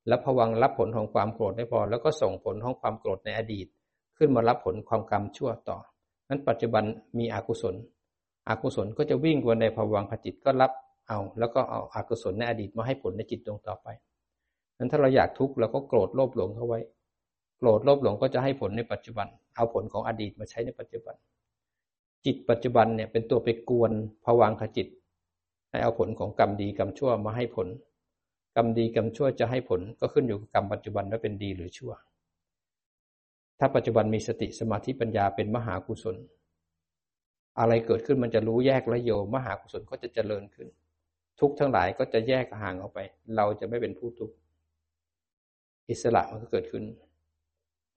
[0.08, 3.66] แล้วภวังรับผลของความโกรธได้พอ แล้วก็ส่งผลของความโกรธในอดีต
[4.16, 5.78] ขึ้นมารับผลความกรรมชั่วต่อ
[6.28, 6.84] นั้นปัจจุบัน
[7.18, 7.74] มีอกุศล
[8.48, 10.72] อกุศลก็จะวิ่งวนในภวังขจิตก็รับ
[11.08, 13.88] เอา แล้วก็เอาอากุศลในอดีตมาให้ผลในจิตดวงต่อไป
[14.78, 16.80] นั้นถ้าเราอยากทุกข์เราก็โกรธโลภหลงเข้าไว้
[17.58, 21.14] โกรธโลภหลงก็จะให้ผลในปัจจุบัน เอาผลของอดีตมาใช้ในปัจจุบัน
[22.26, 23.92] จิตปัจจุบันเนี่ยเป็นตัวไปกวน
[24.24, 24.88] ภวังขจิต
[25.70, 27.68] ให้เอาผลของกรรมดีกรรมชั่วมาให้ผล
[28.56, 31.92] กรรมดีกรรมชั่วจะให้ผลก็ขึ้นอยู่กับกรรมปัจจุบันว่าเป็นดีหรือชั่ว
[33.58, 36.16] ถ้าปัจจุบันมีสติสมาธิปัญญาเป็นมหากุศล
[37.58, 40.68] อะไรเกิดขึ้นมันจะรู้แยกและโยมหากุศลก็จะเจริญขึ้น
[41.40, 42.98] ทุกทั้งหลายก็จะแยกห่างออกไป
[43.36, 44.34] เราจะไม่เป็นผู้ทุกข์
[45.90, 46.84] อิสระมันก็เกิดขึ้น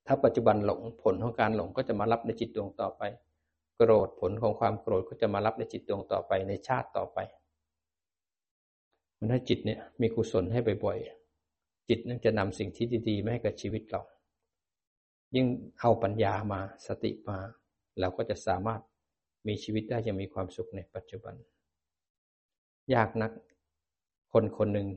[0.07, 3.01] ถ้าปัจจุบันหลงผลของการหลงก็จะมารับในจิตดวงต่อไป
[3.85, 7.19] โกรธผลของความโกรธก็จะมารับในจิตดวงต่อไปในชาติต่อไป
[9.17, 14.01] มันให้จิตเนี่ยมีกุศลให้บ่อยๆจิตนั่นจะนำสิ่งที่ดีๆมาให้กับชีวิตเรา
[15.35, 15.45] ยิ่ง
[15.79, 17.39] เอาปัญญามาสติมา
[17.99, 18.81] เราก็จะสามารถ
[19.47, 21.35] มีชีวิตได้ยังมีความสุขในปัจจุบัน
[22.93, 23.31] ยากนัก
[24.33, 24.87] คนคนหนึ่ง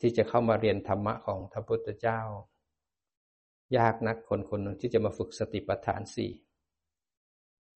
[0.00, 2.20] ที่จะเข้ามาเรียนธรรมะของพระพุทธเจ้า
[3.76, 6.32] ยากนักคนคนหนึ่งที่จะมาฝึกสติปัฏฐานสี่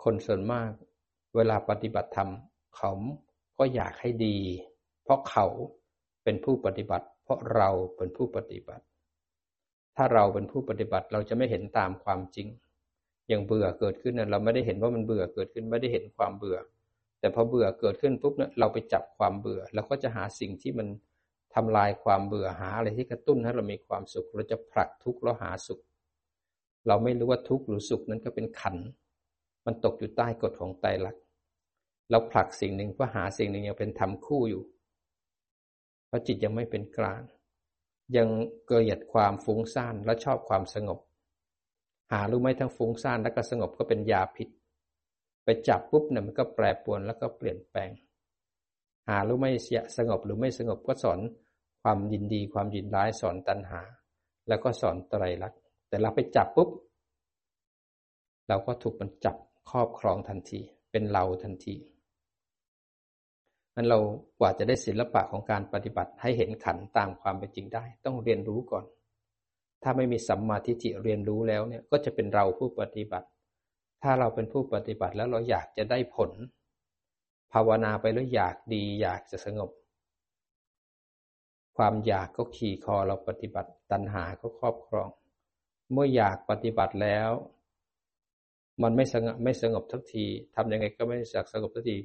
[0.02, 0.70] คนส่วนมาก
[1.36, 2.30] เวลาปฏิบัติธรรม
[2.76, 2.92] เขา
[3.58, 4.36] ก็อยากให้ดี
[5.02, 5.46] เพราะเขา
[6.24, 8.84] เป็นผู้ปฏิบัติ เพราะเราเป็นผู้ปฏิบัติ
[9.96, 12.48] ถ้าเราเป็นผู้ปฏิบัติเราจะไม่เห็นตามความจริง
[13.28, 16.58] อย่างเบื่อเกิดขึ้นเราไม่ได้เห็นว่ามันเบื่อเกิดขึ้นไม่ได้เห็นความเบื่อ
[17.20, 20.88] แต่พอเบื่อเกิดขึ้นปุ๊บเนี่ยเราไปจับความเบื่อแล้วก็จะหาสิ่งที่มัน
[21.54, 25.80] ทำลายความเบื่อหาอะไรที่กระตุ้นให้เรามีความสุข เราจะผลักทุกข์แล้วหาสุข
[26.86, 28.76] เราไม่รู้ว่าทุกข์หรือสุขนั้นก็เป็นขัน
[29.66, 31.22] มันตกอยู่ใต้กฎของไตรลักษณ์
[32.10, 34.62] เราผลักสิ่งหนึ่งเพื่อหาสิ่งหนึ่งยังเป็นธรรมคู่อยู่
[36.06, 37.22] เพราะจิตยังไม่เป็นกลาง
[38.16, 38.28] ยัง
[38.66, 40.98] เกลียดความฟุ้งซ่านและชอบความสงบ
[42.12, 44.48] หารู้ไหมทั้งฟุ้งซ่านและก็สงบก็เป็นยาพิษ
[45.44, 47.90] ไปจับปุ๊บเนี่ยมันก็แปรปรวนแล้วก็เปลี่ยนแปลง
[49.08, 51.20] หารู้ไหมเสียสงบหรือไม่สงบก็สอน
[51.82, 53.80] ความยินดีความยินร้ายสอนตัณหา
[54.48, 56.70] แล้วก็สอนไตรลักษณ์แต่เราไปจับปุ๊บ
[58.48, 59.36] เราก็ถูกมันจับ
[59.70, 61.76] ครอบครองทันที เป็นเราทันที
[63.74, 63.98] นั้นเรา
[64.38, 68.84] กว่าจะได้ศิลปะของการปฏิบัติให้เห็นขันตามความเป็นจริงได้ ต้องเรียนรู้ก่อน
[69.82, 73.28] ถ้าไม่มีสัมมาทิฏฐิเรียนรู้แล้วเนี่ยก็จะเป็นเราผู้ปฏิบัติ
[74.02, 76.30] ถ้าเราเป็นผู้ปฏิบัติแล้วเราอยากจะได้ผล
[77.52, 79.70] ภาวนาไปแล้วอยากดีอยากจะสงบ
[81.76, 85.08] ความอยากก็ขี่คอเราปฏิบัติตัณหาก็ครอบครอง
[85.92, 87.30] เมื่ออยากปฏิบัติแล้ว
[88.82, 91.96] มันไม่สงบไม่สงบทักทีทำยังไงก็ไม่สักสงบทักที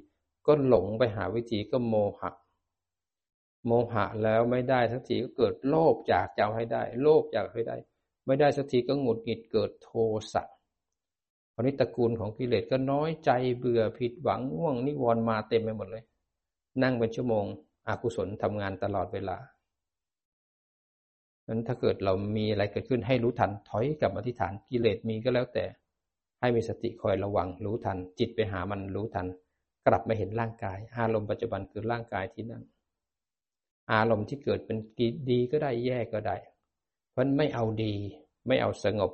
[0.48, 2.32] ก็หลงไปหาวิธีก็โมหะ
[3.66, 7.78] โมหะแล้วไม่ได้สักทีก็เกิดโลภอยากจะเอาให้ได้ โลภอยากให้ได้
[8.26, 9.90] ไม่ได้สักทีก็หงุดหงิดเกิดโท
[10.34, 10.44] สะ
[11.54, 16.04] คราวนี้ตระกูลของกิเลสก็น้อยใจเบื่อผิดหวังง่วงนิวรณ์มาเต็มไปหมดเลย
[16.84, 17.46] นั่งเป็นชั่วโมง
[17.88, 19.38] อกุศลทำงานตลอดเวลา
[21.48, 25.66] นั้นถ้าเกิดเรามีอะไรเกิดขึ้นให้รู้ทันถอยกลับมาที่ฐานกิเลสมีก็แล้วแต่
[26.40, 29.28] ให้มีสติคอยระวังรู้ทัน จิตไปหามันรู้ทัน
[29.88, 32.64] กลับมาเห็นร่างกาย อารมณ์ปัจจุบันคือร่างกายที่นั่น
[33.94, 34.78] อารมณ์ที่เกิดเป็น
[35.30, 36.36] ดีก็ได้แย่ก็ได้
[37.12, 37.94] เพราะไม่เอาดี
[38.48, 39.12] ไม่เอาสงบ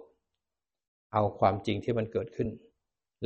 [1.13, 2.49] เอาความจริงที่มันเกิดขึ้น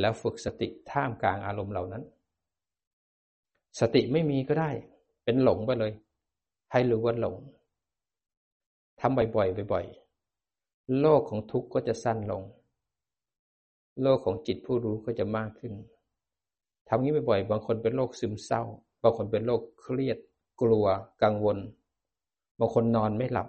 [0.00, 2.02] แล้วฝึกสติท่ามกลางอารมณ์เหล่านั้น
[3.80, 4.70] สติไม่มีก็ได้
[5.24, 5.92] เป็นหลงไปเลย
[6.72, 7.36] ให้รู้ว่าหลง
[9.00, 12.42] ทำบ่อยๆบ่อยๆโลกของทุกข์ก็จะสั้นลง
[14.02, 15.72] โลกของจิตผู้รู้ก็จะมากขึ้น
[16.88, 18.62] ทำนี้บ่อยๆบางคนเป็นโรคซึมเศร้า
[19.02, 20.18] บางคนเป็นโรคเครียด
[20.62, 20.86] กลัว
[21.22, 21.58] กังวล
[22.58, 23.48] บางคนนอนไม่หลับ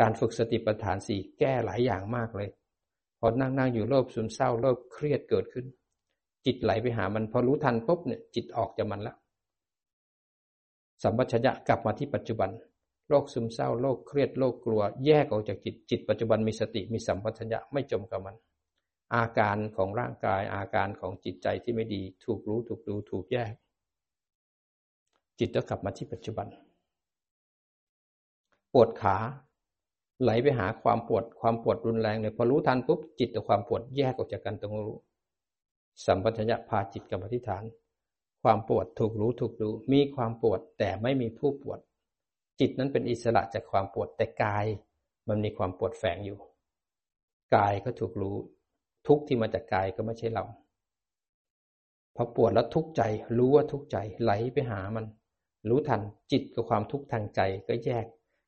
[0.00, 2.48] การฝึกสติปัฏฐานสี่แก้หลายอย่างมากเลย
[3.18, 5.66] พอนั่งนั่งอยู่โรคซึมเศร้าโรคเครียดเกิดขึ้น
[6.46, 9.16] จิตไหลไปหามันพอรู้ทันปุ๊บเนี่ยจิตออกจากมันแล้ว
[11.02, 12.50] สัมปชัญญะกลับมาที่ปัจจุบัน
[13.08, 18.36] โรคซึมเศร้าโรคเครียดโรคกลัว แยกออกจากจิตจิตปัจจุบันมีสติมีสัมปชัญญะไม่จมกับมัน
[19.14, 23.52] อาการของร่างกายอาการของจิตใจที่ไม่ดี ถูกรู้ถูกดูถูกแยก
[25.38, 26.46] จิตก็กลับมาที่ปัจจุบัน
[28.72, 29.16] ปวดขา
[30.22, 34.98] ไหลไปหาความปวดความปวดรุนแรงเนี่ยพอรู้ทันปุ๊บจิตกับความปวดแยกออกจากกันตรงรู้
[36.04, 37.64] สัมปชัญญะพาจิตกับอธิษฐาน
[38.42, 41.80] ความปวดถูกรู้ถูกดูมีความปวดแต่ไม่มีผู้ปวด
[42.60, 44.66] จิตนั้นเป็นอิสระจากความปวดแต่กาย
[45.28, 46.38] มันมีความปวดแฝงอยู่
[47.56, 48.36] กายก็ถูกรู้
[49.06, 50.44] ทุกที่มาจากกายก็ไม่ใช่เรา
[52.16, 53.02] พอปวดแล้วทุกข์ใจ
[53.38, 55.06] รู้ว่าทุกข์ใจไหลไปหามัน
[55.68, 56.00] รู้ทัน
[56.32, 58.06] จิตกับความทุกข์ทางใจก็แยก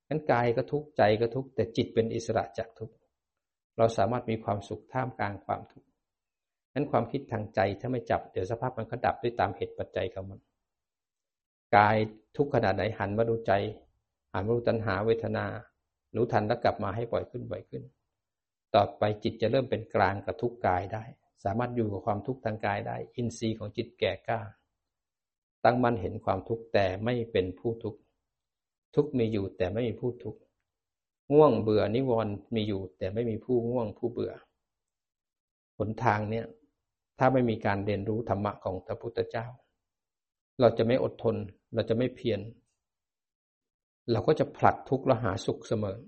[0.08, 2.94] นั้นกายก็ทุกข์ใจก็ทุกข์แต่จิตเป็นอิสระจากทุกข์
[3.78, 5.86] เราสามารถมีความสุขท่ามกลางความทุกข์
[6.74, 10.40] นั้นความคิดทางใจถ้าไม่จับเดี๋ยวสภาพมันก็ดับด้วยตามเหตุปัจจัยของมัน
[11.76, 11.96] กาย
[12.36, 13.52] ทุกขนาดไหนหันมาดูใจ
[14.32, 15.44] หันมาดูตัณหาเวทนา
[16.16, 17.82] รู้ทันแล้วกลับมาให้บ่อยขึ้นบ่อยขึ้น
[18.74, 21.04] ต่อไปจิตจะเริ่มเป็นกลางกับทุกกายได้
[21.44, 24.40] สามารถอยู่กับความทุกข์ทางกายได้ อินทรีย์ของจิตแก่กล้า
[25.64, 28.00] ตั้งมั่นเห็นความทุกข์แต่ไม่เป็นผู้ทุกข์
[28.94, 30.40] ทุกข์มีอยู่แต่ไม่มีผู้ทุกข์
[31.34, 34.32] ง่วงเบื่อนิวรณ์มีอยู่ แต่ไม่มีผู้ง่วงผู้เบื่อ
[35.78, 36.46] หนทางเนี้ย
[37.18, 39.46] ถ้าไม่มีการเรียนรู้ธรรมะของพระพุทธเจ้า
[40.60, 41.36] เราจะไม่อดทน
[41.74, 42.40] เราจะไม่เพียร
[44.12, 45.98] เราก็จะผลัดทุกข์และหาสุขเสมอ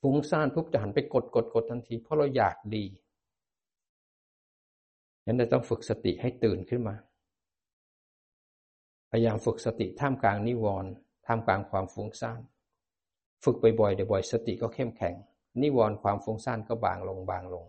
[0.00, 2.84] ฟุ้งซ่านปุ๊บจะหันไปกดกดกดทันที เพราะเราอยากดี
[5.24, 6.96] ฉะนั้นเราต้องฝึกสติให้ตื่นขึ้นมา
[9.10, 10.90] พยายามฝึกสติท่ามกลางนิวรณ์
[11.26, 12.40] ท่ามกลางความฟุ้งซ่าน
[13.44, 15.14] ฝึกบ่อยๆเดี๋ยวบ่อยสติก็เข้มแข็ง
[15.62, 17.64] นิวรณ์ความฟุ้งซ่านก็บางลงบางลง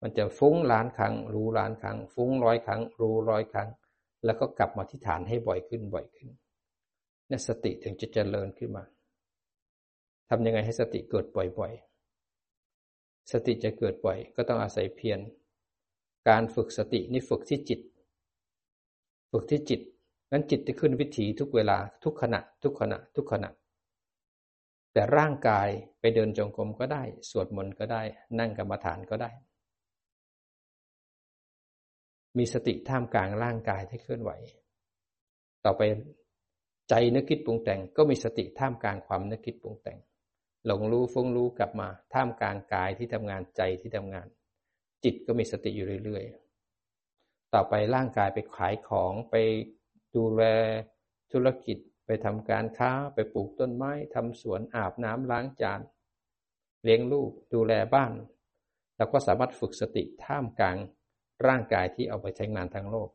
[0.00, 3.68] มันจะฟุ้งล้านครั้ง รู้ล้านครั้ง ฟุ้งร้อยครั้ง รู้ร้อยครั้ง
[4.24, 6.28] แล้วก็กลับมาที่ฐานให้บ่อยขึ้นบ่อยขึ้น
[7.30, 8.84] นี่สติถึงจะเจริญขึ้นมา
[10.28, 15.20] ทำยังไงให้สติเกิดบ่อยๆ สติจะเกิดบ่อย ก็ต้องอาศัยเพียร
[16.28, 17.80] การฝึกสตินี่ฝึกที่จิต
[19.30, 19.80] ฝึกที่จิต
[20.30, 23.50] งั้นจิตจะขึ้นวิถีทุกเวลาทุกขณะ ทุกขณะ ทุกขณะ
[24.92, 25.68] แต่ร่างกาย
[26.00, 28.02] ไปเดินจงกรมก็ได้ สวดมนต์ก็ได้
[28.38, 29.30] นั่งกรรมฐานก็ได้
[32.38, 34.30] มีสติท่ามกลางร่างกายที่เคลื่อนไหว
[35.64, 35.82] ต่อไป
[36.88, 39.98] ใจนึกคิดปรุงแต่งก็มีสติท่ามกลางความนึกคิดปรุงแต่ง
[40.66, 44.26] หลงรู้ฟุ้งรู้กลับมา ท่ามกลางกายที่ทำงานใจที่ทำงาน
[45.04, 49.34] จิตก็มีสติอยู่เรื่อยๆ ต่อไปร่างกายไปขายของไป
[50.16, 50.42] ดูแล
[51.32, 55.80] ธุรกิจไปทำการค้าไปปลูกต้นไม้ทำสวนอาบน้ำล้างจาน
[56.84, 58.12] เลี้ยงลูกดูแลบ้าน
[58.96, 60.76] เราก็สามารถฝึกสติท่ามกลาง
[61.46, 63.08] ร่างกายที่เอาไปใช้งานทางโลก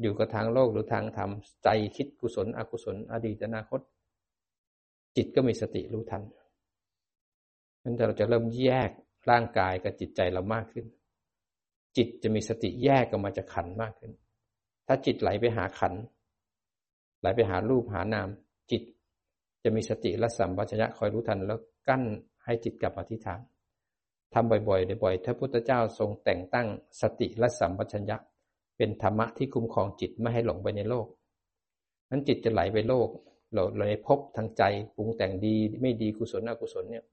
[0.00, 1.30] อยู่กับทางโลกหรือทางธรรม
[1.64, 3.80] ใจคิดกุศล อกุศล อดีตอนาคต
[5.16, 6.22] จิตก็มีสติรู้ทัน
[7.82, 8.90] นั้นเราจะเริ่มแยก
[9.30, 10.86] ร่างกายกับจิตใจเรามากขึ้น
[11.96, 14.12] จิตจะมีสติแยกออกมาจากขันมากขึ้น
[14.86, 15.92] ถ้าจิตไหลไปหาขัน
[17.20, 18.28] ไหลไปหารูปหานาม
[18.70, 18.82] จิต
[19.62, 22.02] จะมีสติและสัมปชัญญะคอยรู้ทัน แล้วกั้น
[22.44, 23.40] ให้จิตกลับมาที่ฐาน
[24.34, 26.66] ทำบ่อยๆบ่อยๆถ้าพุทธเจ้าทรงแต่งตั้ง
[27.00, 28.16] สติและสัมปชัญญะ
[28.76, 31.06] เป็นธรรมะที่คุ้มครองจิตไม่ให้หลงไปในโลก
[32.10, 33.08] นั้นจิตจะไหลไปโลก
[33.54, 34.62] เราเลยพบทางใจ
[34.96, 37.04] ปรุงแต่งดีไม่ดีกุศลอกุศลเนี่ย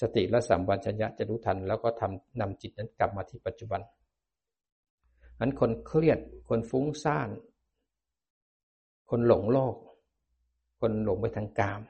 [0.00, 3.80] สติและสัมปชัญญะจะรู้ทัน แล้วก็ทำนำจิตนั้นกลับมาที่ปัจจุบัน
[5.40, 7.28] นั้นคนเครียดคนฟุ้งซ่าน
[9.10, 9.74] คนหลงโลก
[10.80, 11.80] คนหลงไปทางกาม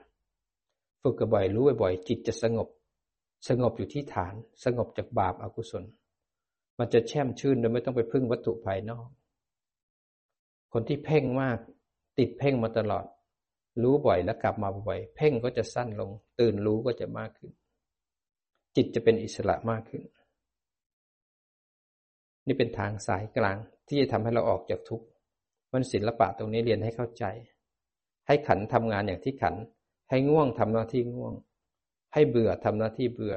[1.03, 2.69] ฝึกบ่อยรู้บ่อยจิตจะสงบ
[3.49, 5.85] สงบอยู่ที่ฐาน สงบจากบาปอากุศล
[6.79, 9.09] มันจะแช่มชื่นโดยไม่ต้องไปพึ่งวัตถุภายนอก
[10.73, 11.59] คนที่เพ่งมาก
[12.19, 13.05] ติดเพ่งมาตลอด
[13.83, 16.11] รู้บ่อยแล้วกลับมาบ่อยเพ่งก็จะสั้นลง
[16.41, 17.51] ตื่นรู้ก็จะมากขึ้น
[18.77, 20.03] จิตจะเป็นอิสระมากขึ้น
[22.47, 23.57] นี่เป็นทางสายกลาง
[23.89, 25.07] ที่จะทำให้เราออกจากทุกข์
[25.73, 27.25] มันศิลปะตรงนี้เรียนให้เข้าใจ
[28.27, 29.55] ให้ขันทำงานอย่างที่ขัน
[30.11, 31.35] ให้ง่วงทำหน้าที่ง่วง
[32.15, 33.37] ให้เบื่อทำหน้าที่เบื่อ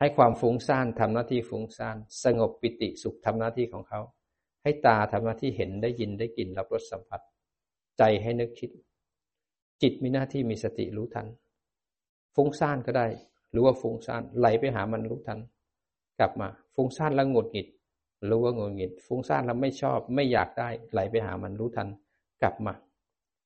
[0.00, 4.00] ให้ความฟุ้งซ่านทำหน้าที่ฟุ้งซ่าน สงบปิติสุขทำหน้าที่ของเขา
[4.62, 7.20] ให้ตาทำหน้าที่เห็นได้ยินได้กลิ่นรับรสสัมผัส
[7.98, 8.70] ใจให้นึกคิด
[9.82, 11.26] จิตมีหน้าที่มีสติรู้ทัน
[12.34, 13.06] ฟุ้งซ่านก็ได้
[13.54, 15.38] รู้ว่าฟุ้งซ่านไหลไปหามันรู้ทัน
[16.18, 17.68] กลับมา ฟุ้งซ่านแล้วหงุดหงิด
[18.30, 21.88] รู้ว่าหงุดหงิด ฟุ้งซ่านแล้วไม่ชอบ ไม่อยากได้ ไหลไปหามันรู้ทัน
[22.42, 22.74] กลับมา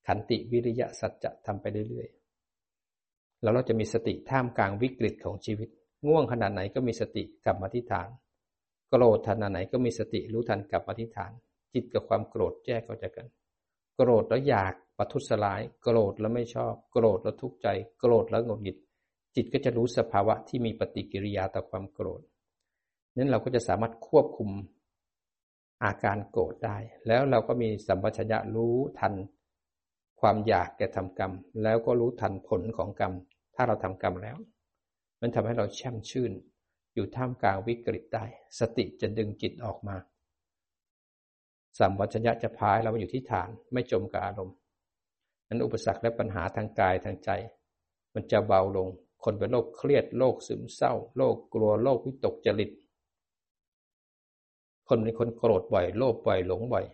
[0.06, 5.68] ขันติวิริยะสัจจะทำไปเรื่อยๆแล้วเราจะมีสติท่ามกลางวิกฤตของชีวิต
[6.06, 8.08] ง่วงขนาดไหนก็มีสติกลับมาที่ฐาน
[8.90, 11.32] โกรธขนาดไหนก็มีสติรู้ทันกลับมาที่ฐาน
[11.74, 13.26] จิตกับความโกรธแยกเข้าใจกัน
[13.96, 17.68] โกรธแล้วอยากปัทุสลาย โกรธแล้วไม่ชอบ โกรธแล้วทุกข์ใจ
[18.00, 18.76] โกรธแล้วหงุดหงิด
[19.36, 22.22] จิตก็จะรู้สภาวะที่มีปฏิกิริยาต่อความโกรธ
[23.16, 24.50] นั้นเราก็จะสามารถควบคุม
[25.84, 29.14] อาการโกรธได้ แล้วเราก็มีสัมปชัญญะรู้ทัน
[30.20, 33.12] ความอยากแก่ทำกรรม แล้วก็รู้ทันผลของกรรม
[33.54, 34.36] ถ้าเราทำกรรมแล้ว
[35.22, 36.32] มันทำให้เราแช่มชื่น
[36.94, 38.24] อยู่ท่ามกลางวิกฤตได้
[38.58, 39.96] สติจะดึงจิตออกมา
[41.78, 44.56] สัมปชัญญะจะพายเรามาอยู่ที่ฐานไม่จมกับอารมณ์
[45.48, 47.30] นั้นอุปสรรคและปัญหาทางกายทางใจ
[48.14, 48.88] มันจะเบาลง
[49.24, 52.70] คนเป็นโรคเครียดโรคซึมเศร้าโรคกลัวโรควิตกจริต
[54.88, 56.84] คนเป็นคนโกรธบ่อยโลภบ่อยหลงบ่อย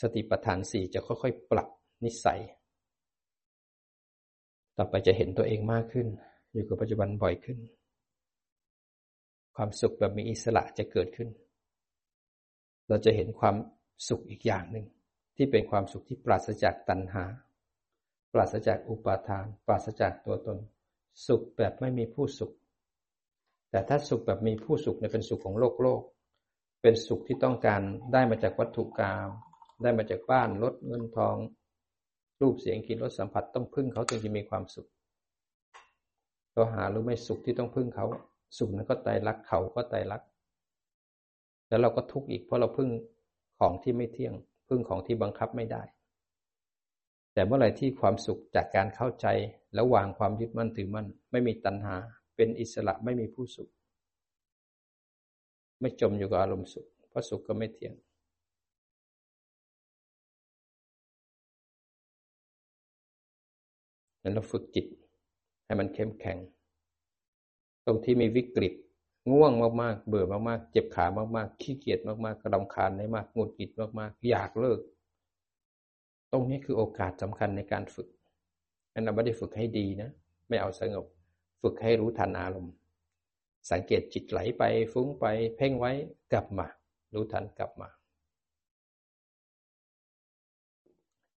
[0.00, 1.68] สติปัฏฐานสี่จะค่อยๆ ปรับ
[2.04, 2.40] นิสัย
[4.76, 6.06] ต่อไปจะเห็นตัวเองมากขึ้น
[6.52, 7.58] อยู่กับปัจจุบันบ่อยขึ้น
[9.56, 11.28] ความสุขแบบมีอิสระจะเกิดขึ้น
[12.88, 13.56] เราจะเห็นความ
[14.08, 14.86] สุขอีกอย่างหนึ่ง
[15.36, 17.24] ที่เป็นความสุขที่ปราศจากตัณหา
[18.32, 20.58] ปราศจากอุปาทาน ปราศจากตัวตน
[21.26, 22.52] สุขแบบไม่มีผู้สุข
[23.70, 26.02] แต่ถ้าสุขแบบมีผู้สุขเนี่ยเป็นสุขของโลกโลก
[26.82, 29.28] เป็นสุขที่ต้องการได้มาจากวัตถุกรรม
[29.82, 31.36] ได้มาจากบ้านรถเงินทอง
[32.40, 34.88] รูปเสียงกลิ่นรสสัมผัสต้องพึ่งเขาจึงจะมีความสุข
[36.52, 38.06] เราหารือไม่สุขที่ต้องพึ่งเขา
[38.58, 40.22] สุขนั้นก็ไตรักเขาก็ไตรัก
[41.68, 42.88] แล้วเราก็ทุกข์อีกเพราะเราพึ่ง
[43.58, 44.34] ของที่ไม่เที่ยง
[44.68, 45.82] พึ่งของที่บังคับไม่ได้
[47.34, 49.26] แต่เมื่อไหร่ที่ความสุขจากการเข้าใจ
[49.74, 51.94] แล้ววางความยึดมั่นถือมั่นไม่มีตัณหา
[52.36, 53.70] เป็นอิสระไม่มีผู้สุข
[55.80, 57.94] ไม่จมอยู่กับอารมณ์สุข เพราะสุขก็ไม่เที่ยง
[64.22, 64.86] นั้นเราฝึกจิต
[65.72, 66.38] ให้มันเข้มแข็ง
[67.86, 68.72] ตรงที่มีวิกฤต
[69.32, 71.04] ง่วงมากๆ เบื่อมากๆ เจ็บขา
[71.36, 74.80] มากๆ ขี้เกียจมากๆกระดำคาญได้มากหงุดหงิดมากๆ อยากเลิก
[76.32, 78.08] ตรงนี้คือโอกาสสำคัญในการฝึก
[78.94, 80.10] อันนั้นไม่ได้ฝึกให้ดีนะ
[80.48, 81.06] ไม่เอาสงบ
[81.62, 82.74] ฝึกให้รู้ทันอารมณ์
[83.70, 85.24] สังเกตจิตไหลไปฟุ้งไป
[85.56, 85.92] เพ่งไว้
[86.32, 86.66] กลับมา
[87.14, 87.88] รู้ทันกลับมา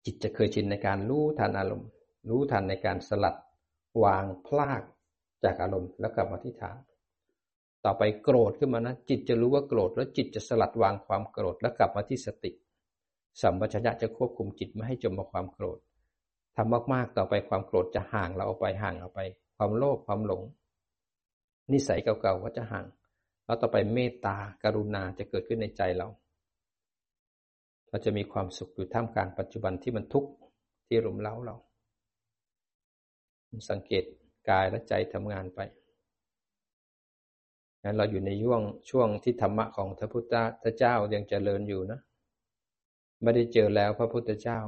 [0.06, 1.90] จิตจะเคยชินในการรู้ทันอารมณ์
[2.30, 3.36] รู้ทันในการสลัด
[4.04, 4.82] วางพลาก
[5.44, 6.78] จากอารมณ์แล้วกลับมาที่ฐาน
[7.86, 12.52] ต่อไปโกรธขึ้นมานะ จิตจะรู้ว่าโกรธแล้วจิตจะสลัดวางความโกรธแล้วกลับมาที่สติ
[13.42, 15.80] สัมปชัญญะจะควบคุมจิตไม่ให้จมกับความโกรธ
[16.56, 19.20] ทำมากๆต่อไปความโกรธจะห่างเราออกไปห่างออกไป
[19.58, 20.42] ความโลภความหลง
[21.72, 22.86] นิสัยเก่าๆก็จะห่าง
[23.46, 26.08] แล้วต่อไปเมตตากรุณาจะเกิดขึ้นในใจเรา
[27.90, 30.30] เราจะมีความสุขอยู่ท่ามกลางปัจจุบันที่มันทุกข์
[30.88, 31.56] ที่รุมเร้าเรา
[33.70, 34.04] สังเกต
[34.50, 35.60] กายและใจทำงานไป
[37.84, 40.24] งั้นเราอยู่ในย่วงช่วงที่ธรรมะของพระพุท
[40.64, 42.00] ธเจ้ายังเจริญอยู่นะ
[43.24, 44.60] ไม่ได้เจอแล้วพระพุทธเจ้า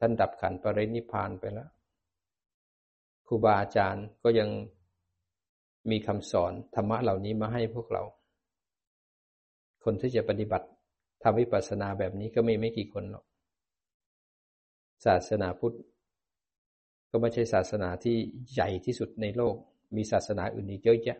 [0.00, 1.70] ท่านดับขันปรินิพานไปแล้ว
[3.26, 4.48] ครูบาอาจารย์ก็ยัง
[5.90, 8.02] มีคำสอนธรรมะเหล่านี้มาให้พวกเรา
[9.84, 10.66] คนที่จะปฏิบัติ
[11.22, 13.24] ทำวิปัสสนาแบบนี้ก็มีไม่กี่คนหรอก
[15.04, 15.76] ศาสนาพุทธ
[17.12, 18.16] ก็ไม่ใช่ศาสนาที่
[18.52, 19.54] ใหญ่ที่สุดในโลก
[19.96, 21.18] มีศาสนาอื่นอีกเยอะแยะ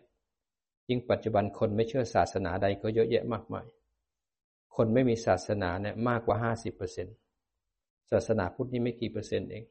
[0.89, 3.67] ยิ่งปัจจุบันคนไม่เชื่อศาสนาใดก็เยอะแยะมากมาย
[4.75, 7.07] คนไม่มีศาสนาเนี่ยมากกว่าห้าสิบเปอร์เซ็น
[8.11, 9.63] ศาสนาพุทธนี่ไม่กี่เปอร์เซ็นต์เอง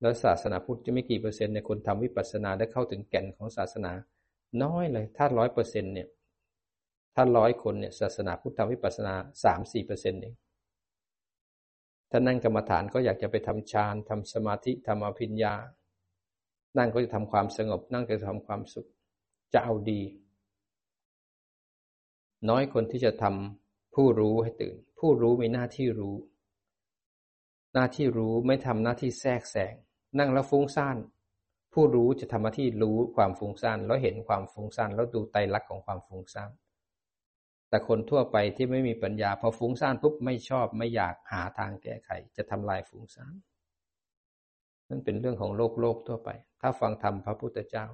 [0.00, 3.92] แล้วศาสนาพุทธจะไม่กี่เปอร์เซ็นต์ในคนทำวิปัสสนาได้เข้าถึงแก่นของศาสนา
[4.62, 6.08] น้อยเลย ถ้าร้อยเปอร์เซ็นต์เนี่ย
[7.14, 10.34] ถ้าร้อยคนเนี่ยศาสนาพุทธทำวิปัสสนาสามสี่เปอร์เซ็นต์เอง
[12.10, 15.54] ถ้านั่งกรรมฐานก็อยากจะไปทำฌานทำสมาธิทำอภิญญา
[16.78, 18.88] นั่งก็จะทำความสงบ นั่งก็จะทำความสุข
[19.52, 20.02] จะเอาดี
[22.48, 26.16] น้อยคนที่จะทำผู้รู้ให้ตื่น ผู้รู้มีหน้าที่รู้
[27.74, 29.74] หน้าที่รู้ไม่ทำหน้าที่แทรกแซง
[30.18, 30.96] นั่งแล้วฟุ้งซ่าน
[31.72, 36.50] ผู้รู้จะทำหน้าที่รู้ความฟุ้งซ่านแล้วเห็นความฟุ้งซ่านแล้วดูไตรลักษณ์ของความฟุ้งซ่าน
[37.68, 43.34] แต่คนทั่วไปที่ไม่มีปัญญาพอฟุ้งซ่านปุ๊บไม่ชอบไม่อยากหาทางแก้ไข จะทำลายฟุ้งซ่าน
[44.88, 47.86] นั่นเป็นเรื่องของโลกโลกทั่วไป ถ้าฟังธรรมพระพุทธเจ้า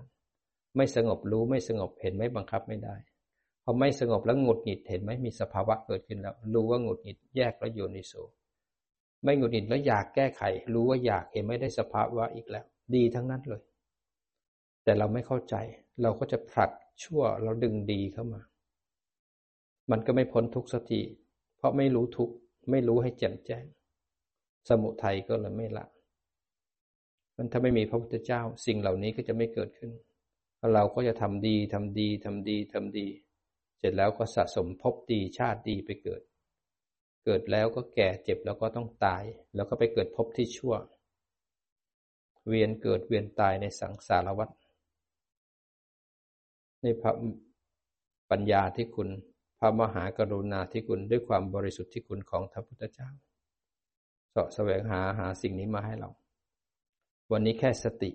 [0.76, 2.96] ไม่สงบรู้ไม่สงบเห็นไหมบังคับไม่ได้
[3.64, 8.12] พอไม่สงบแล้วหงุดหงิดเห็นไหมมีสภาวะเกิดขึ้นแล้ว รู้ว่าหงุดหงิดแยกแล้วโยนิโส
[9.22, 10.42] ไม่หงุดหงิดแล้วอยากแก้ไข
[10.74, 13.62] รู้ว่าอยากเห็นไม่ได้สภาวะอีกแล้ว ดีทั้งนั้นเลย
[14.84, 15.54] แต่เราไม่เข้าใจ
[16.02, 16.70] เราก็จะผลัด
[17.02, 18.40] ชั่วเราดึงดีเข้ามา
[19.90, 21.02] มันก็ไม่พ้นทุกสติ
[21.56, 22.30] เพราะไม่รู้ทุก
[22.70, 23.64] ไม่รู้ให้แจ่มแจ้ง
[24.68, 25.86] สมุทัยก็เลยไม่ละ
[27.36, 29.90] มันถ้าไม่มีพระพุทธเจ้า สิ่งเหล่านี้ก็จะไม่เกิดขึ้น
[30.74, 33.06] เราก็จะทำดีทำดีทำดีทำดี
[33.78, 36.22] เสร็จแล้วก็สะสมภพดีชาติดีไปเกิด
[37.24, 39.22] เกิดแล้วก็แก่เจ็บแล้วก็ต้องตาย
[39.54, 40.74] แล้วก็ไปเกิดภพที่ชั่ว
[42.48, 44.50] เวียนเกิดเวียนตายในสังสารวัฏ
[46.82, 47.12] ในพระ
[48.30, 49.08] ปัญญาที่คุณ
[49.64, 53.08] ระมหากรุณาที่คุณด้วยความบริสุทธิ์ที่คุณของพระพุทธเจ้า
[54.30, 56.10] เสาะแสวงหาหาสิ่งนี้มาให้เรา
[57.32, 58.10] วันนี้แค่สติ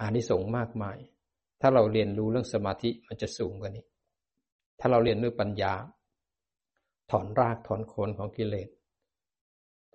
[0.00, 0.98] อานิสงส์มากมาย
[1.60, 3.84] ถ้าเราเรียนรู้เรื่องสมาธิมันจะสูงกว่านี้
[4.80, 5.74] ถ้าเราเรียนด้วยปัญญา
[7.10, 8.68] ถอนรากถอนโคนของกิเลส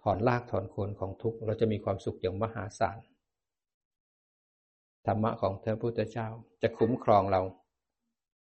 [0.01, 2.97] ถอนรากถอนโคนของทุกข์เราจะมีความสุขอย่างมหาศาล
[5.05, 6.27] ธรรมะของพระพุทธเจ้า
[6.61, 7.41] จะคุ้มครองเรา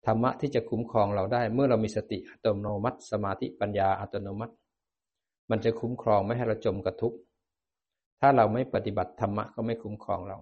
[0.05, 4.53] ธรรมะที่จะคุ้มครองเราได้ เมื่อเรามีสติอัตโนมัติ สมาธิปัญญาอัตโนมัติ
[5.49, 7.17] มันจะคุ้มครองไม่ให้เราจมกับทุกข์
[8.19, 10.37] ถ้าเราไม่ปฏิบัติธรรมะก็ไม่คุ้มครองเรา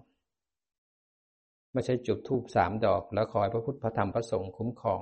[1.72, 5.00] ไม่ใช่จุดธูปสามดอก แล้วคอยพระพุทธพระธรรมพระสงฆ์คุ้มครอง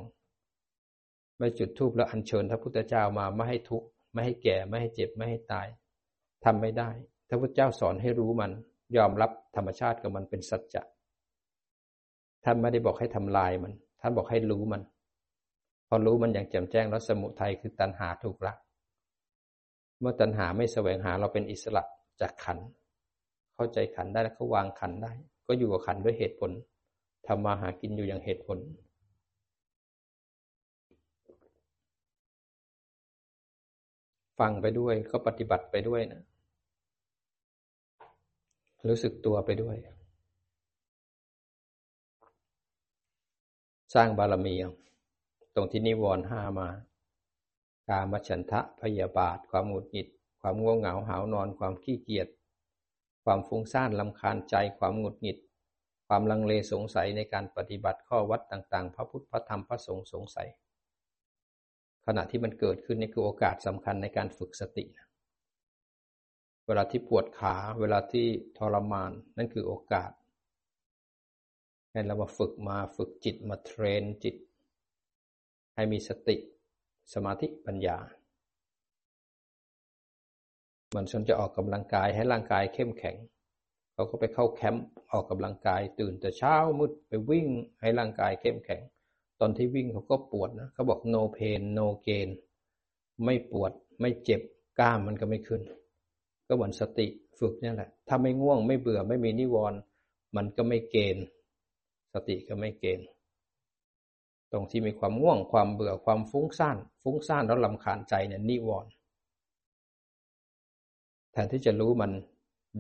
[1.39, 5.67] ไม่จุดธูปแล้วอัญเชิญพระพุทธเจ้ามาไม่ให้ทุกข์ไม่ให้แก่ไม่ให้เจ็บไม่ให้ตาย
[6.45, 6.91] ทำไม่ได้
[7.29, 8.51] พระพุทธเจ้าสอนให้รู้มัน
[8.97, 10.83] ยอมรับธรรมชาติกับมันเป็นสัจจะ
[12.45, 14.83] ท่านไม่ได้บอกให้ทำลายมัน ท่านบอกให้รู้มัน
[15.89, 18.55] พอรู้มันอย่างแจ่มแจ้งแล้วสมุทัยคือตัณหาถูกละ
[20.01, 21.83] เมื่อตัณหาไม่แสวงหาเราเป็นอิสระ
[22.21, 22.59] จากขัน
[23.55, 25.13] เข้าใจขันได้แล้วก็วางขันได้
[25.47, 26.51] ก็อยู่กับขันด้วยเหตุผล
[27.27, 28.59] ทำมาหากินอยู่อย่างเหตุผล
[34.39, 36.23] ฟังไปด้วยก็ปฏิบัติไปด้วยนะ
[38.89, 39.77] รู้สึกตัวไปด้วย
[43.95, 44.55] สร้างบารมี
[45.55, 46.69] ตรงที่นิวรณ์ห้ามา
[47.91, 50.09] การมฉันทะพยาบาท ความหงุดหงิด
[50.41, 52.29] ความง่วงเหงาหาวนอน ความขี้เกียจ
[53.25, 55.39] ความฟุ้งซ่านลำคาญใจ ความหงุดหงิด
[56.07, 60.49] ความลังเลสงสัยในการปฏิบัติข้อวัดต่าง ๆ พระพุทธ พระธรรม พระสงฆ์สงสัย
[62.07, 64.85] ขณะที่มันเกิดขึ้นนี่คือโอกาสสำคัญในการฝึกสติ
[66.67, 68.27] เวลาที่ปวดขา เวลาที่
[68.59, 70.11] ทรมาน นั่นคือโอกาส
[71.91, 74.37] ให้เรามาฝึกมาฝึกจิตมาเทรนจิต
[75.75, 76.37] ให้มีสติ
[77.15, 77.99] สมาธิปัญญา
[80.95, 83.17] มันชนจะออกกำลังกายให้ร่างกายเข้มแข็ง
[83.93, 87.47] เขาก็ไปเข้าแคมป์ออกกำลังกายตื่นแต่เช้ามืดไปวิ่ง
[87.81, 88.83] ให้ร่างกายเข้มแข็ง
[89.41, 92.29] ตอนที่วิ่งเขาก็ปวดนะเขาบอก no pain no gain
[93.25, 94.41] ไม่ปวดไม่เจ็บ
[94.79, 95.63] กล้ามมันก็ไม่ขึ้น
[96.47, 97.07] ก็เหมือนสติ
[97.39, 99.79] ฝึกนี่แหละ ถ้าไม่ง่วงไม่เบื่อไม่มีนิวรณ์
[100.37, 101.25] มันก็ไม่เกณฑ์
[102.13, 103.09] สติก็ไม่เกณฑ์
[104.53, 108.91] ตรงที่มีความง่วงความเบื่อความฟุ้งซ่าน ฟุ้งซ่านแล้วลำคาญใจเนี่ยนิวรณ์
[111.33, 112.13] แทนที่จะรู้มัน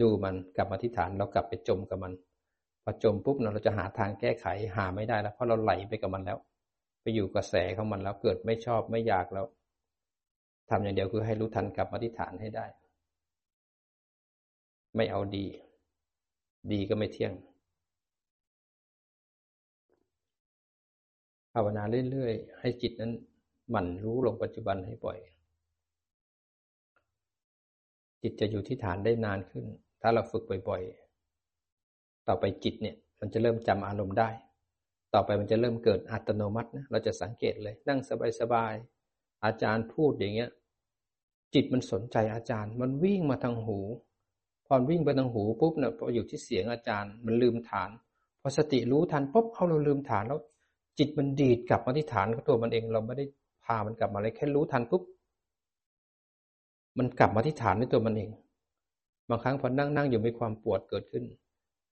[0.00, 2.12] ดูมันกลับมาที่ฐานเรากลับไปจมกับมัน
[2.82, 6.38] พอจมปุ๊บเราจะหาทางแก้ไขหาไม่ได้แล้วเพราะเราไหลไปกับมันแล้ว
[7.02, 9.46] ไปอยู่กระแสของมันแล้วเกิดไม่ชอบไม่อยากแล้ว
[10.70, 12.66] ทำอย่างเดียวคือให้รู้ทันกลับมาที่ฐานให้ได้
[14.96, 15.46] ไม่เอาดี
[16.72, 17.32] ดีก็ไม่เที่ยง
[21.54, 23.12] ภาวนาเรื่อยๆ ให้จิตนั้น
[23.70, 25.18] หมั่นรู้ลงปัจจุบันให้บ่อย
[28.22, 29.64] จิตจะอยู่ที่ฐานได้นานขึ้น
[30.00, 34.30] ถ้าเราฝึกบ่อยๆ ต่อไปจิตเนี่ย มันจะเริ่มจำอารมณ์ได้
[35.14, 38.00] ต่อไปมันจะเริ่มเกิดอัตโนมัตินะเราจะสังเกตเลย นั่ง
[38.40, 40.50] สบายๆ อาจารย์พูดอย่างเงี้ย
[41.54, 43.78] จิตมันสนใจอาจารย์ มันวิ่งมาทางหู
[44.66, 47.90] พอวิ่งไปทางหูปุ๊บเนี่ยพออยู่ที่เสียงอาจารย์ มันลืมฐาน
[48.40, 50.40] พอสติรู้ทันปุ๊บเขาเราลืมฐานแล้ว
[50.98, 53.24] จิตมันดีดกลับมาที่ฐานของตัวมันเอง เราไม่ได้
[53.64, 55.02] พามันกลับมาเลยแค่รู้ทันปุ๊บ
[56.98, 58.30] มันกลับมาที่ฐานในตัวมันเอง
[59.28, 61.24] บางครั้งพอนั่งนั่งอยู่มีความปวดเกิดขึ้น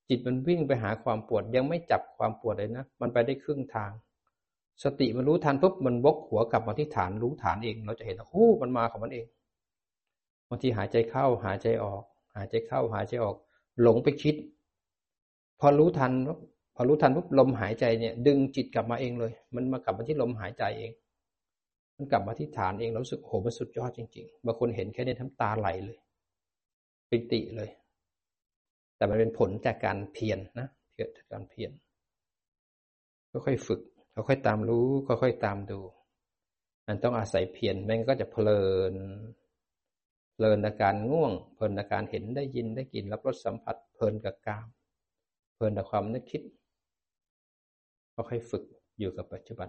[0.09, 3.91] จิตมันวิ่งไปหาความปวดยังไม่จับความปวดเลยนะ มันไปได้ครึ่งทาง
[4.85, 9.27] สติมันรู้ทันปุ๊บมันวกหัวกลับมาที่ฐานรู้ฐานเอง เราจะเห็นว่าโอ้มันมาของมันเอง
[10.49, 12.03] บางทีหายใจเข้าหายใจออก
[12.35, 13.37] หายใจเข้าหายใจออก
[13.83, 14.35] หลงไปคิด
[15.61, 16.13] พอรู้ทัน
[16.81, 20.93] พอรู้ทันปุ๊บลมหายใจเนี่ย ดึงจิตกลับมาเองเลย มันมากลับมาที่ลมหายใจเอง
[21.97, 25.99] มันกลับมาที่ฐานเองเราสึกโหมันสุดยอดจริงๆบางคนเห็นแค่นี้ทั้งตาไหลเลย
[27.11, 27.71] ปิติเลย
[28.97, 31.71] แต่มันเป็นผลจากการเพียรนนะเกิดจากการเพียร
[33.47, 33.81] ค่อยๆฝึก
[34.15, 35.81] ค่อยๆตามรู้ค่อยๆตามดู
[36.87, 38.63] มันต้องอาศัยเพียรแม่งก็จะเพลิ
[38.93, 38.95] น
[40.35, 44.67] เพลินอาการง่วง เพลินอาการเห็นได้ยินได้กลิ่นรับรสสัมผัส เพลินกับกาม
[45.55, 46.43] เพลินกับความนึกคิด
[48.29, 48.65] ค่อยฝึก
[48.99, 49.69] อยู่กับปัจจุบัน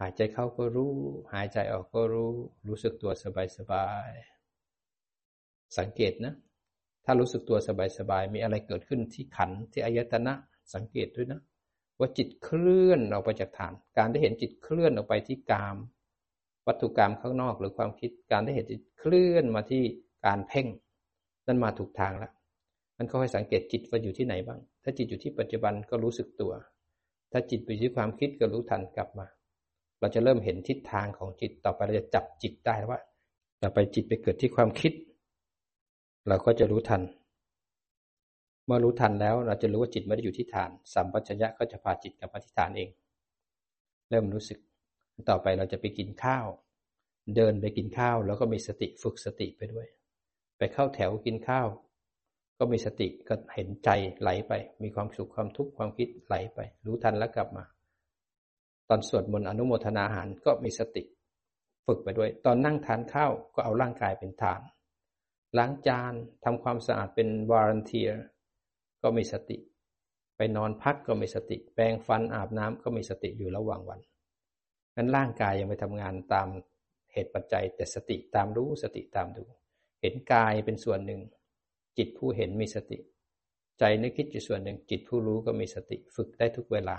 [0.00, 0.92] หายใจเข้าก็รู้
[1.34, 2.30] หายใจออกก็รู้
[2.68, 3.12] รู้สึกตัว
[3.56, 6.34] สบายๆสังเกตนะ
[7.04, 7.58] ถ้ารู้สึกตัว
[7.98, 10.34] สบายๆมีอะไรเกิดขึ้นที่ขันที่อายตนะ
[10.74, 11.40] สังเกตด้วยนะ
[11.98, 15.76] ว่าจิตเคลื่อนออกไปจากฐาน การได้เห็นจิตเคลื่อนออกไปที่กาม
[16.66, 19.82] วัตถุกรรมข้างนอกหรือความคิด การได้เห็นจิตเคลื่อนมาที่
[20.26, 20.66] การเพ่ง
[21.46, 22.32] นั่นมาถูกทางแล้ว
[22.98, 26.52] มันก็ให้สังเกตจิตว่าอยู่ที่ไหนบ้าง ถ้าจิตอยู่ที่ปัจจุบันก็รู้สึกตัว
[27.32, 29.26] ถ้าจิตไปที่ความคิดก็รู้ทันกลับมา
[30.00, 32.98] เราจะเริ่มเห็นทิศทางของจิตต่อไปเราจะจับจิตได้ว่า
[33.62, 34.92] ต่อไปจิตไปเกิดที่ความคิด
[36.28, 37.02] เราก็จะรู้ทัน
[38.66, 42.90] เมื่อรู้ทันแล้วเราจะรู้ว่าจิตไม่ได้อยู่ที่ฐานสัมปชัญญะก็จะพาจิตกลับมาที่ฐานเอง
[44.10, 44.58] เริ่มรู้สึก
[45.30, 46.46] ต่อไปเราจะไปกินข้าว
[47.36, 49.86] เดินไปกินข้าวแล้วก็มีสติฝึกสติไปด้วย
[50.58, 51.66] ไปเข้าแถวกินข้าว
[52.62, 53.90] ก็มีสติก็เห็นใจ
[54.20, 54.52] ไหลไป
[54.82, 57.64] มีความสุขความทุกข์ความคิดไหลไป รู้ทันแล้วกลับมา
[58.88, 61.02] ตอนสวดมนต์อนุโมทนาหารก็มีสติ
[61.86, 64.60] ฝึกไปด้วย ตอนนั่งทานข้าวก็เอาร่างกายเป็นฐาน
[65.58, 68.10] ล้างจานทำความสะอาดเป็นวารันเทีย
[69.02, 69.58] ก็มีสติ
[70.36, 74.00] ไปนอนพักก็มีสติ แปรงฟันอาบน้ำก็มีสติอยู่ระหว่างวัน
[74.96, 76.48] นั้นร่างกายยังไปทำงานตาม
[77.12, 79.44] เหตุปัจจัยแต่สติตามรู้สติตามดู
[80.00, 81.20] เห็นกายเป็นส่วนหนึ่ง
[81.98, 82.98] จิตผู้เห็นมีสติ
[83.78, 86.96] ใจนึกคิดอยู่ส่วนหนึ่งจิตผู้รู้ก็มีสติฝึกได้ทุกเวลา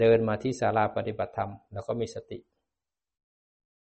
[0.00, 2.38] เดินมาที่ศาลาปฏิบัติธรรมแล้วก็มีสติ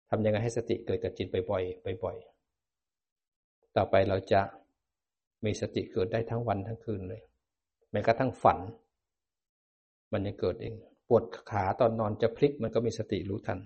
[0.08, 4.40] ทำยังไงให้สติเกิดกับจิตบ่อยๆบ่อยๆ ต่อไปเราจะ
[5.44, 7.22] มีสติเกิดได้ทั้งวันทั้งคืนเลย
[7.90, 8.58] แม้กระทั่งฝัน
[10.12, 10.74] มันยังเกิดเอง
[11.08, 13.58] ปวดขาตอนนอนจะพลิกมันก็มีสติรู้ทัน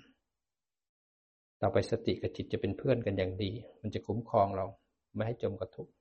[1.61, 3.51] ต่อไปสติกับจิตจะเป็นเพื่อนกันอย่างดี
[3.81, 4.67] มันจะคุ้มครองเรา
[5.15, 5.93] ไม่ให้จมกับทุกข์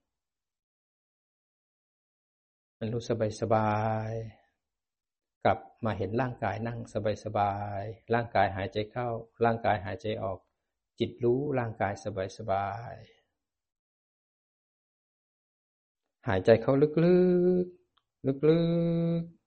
[2.80, 3.74] มันรู้สบายสบา
[4.10, 4.12] ย
[5.46, 7.82] กลับมาเห็นร่างกายนั่งสบายสบาย
[8.14, 9.10] ร่างกายหายใจเข้า
[9.46, 10.40] ร่างกายหายใจออก
[11.00, 12.94] จิตรู้ร่างกายสบายสบาย
[16.28, 18.60] หายใจเข้าลึกๆ ลึ
[19.22, 19.45] กๆ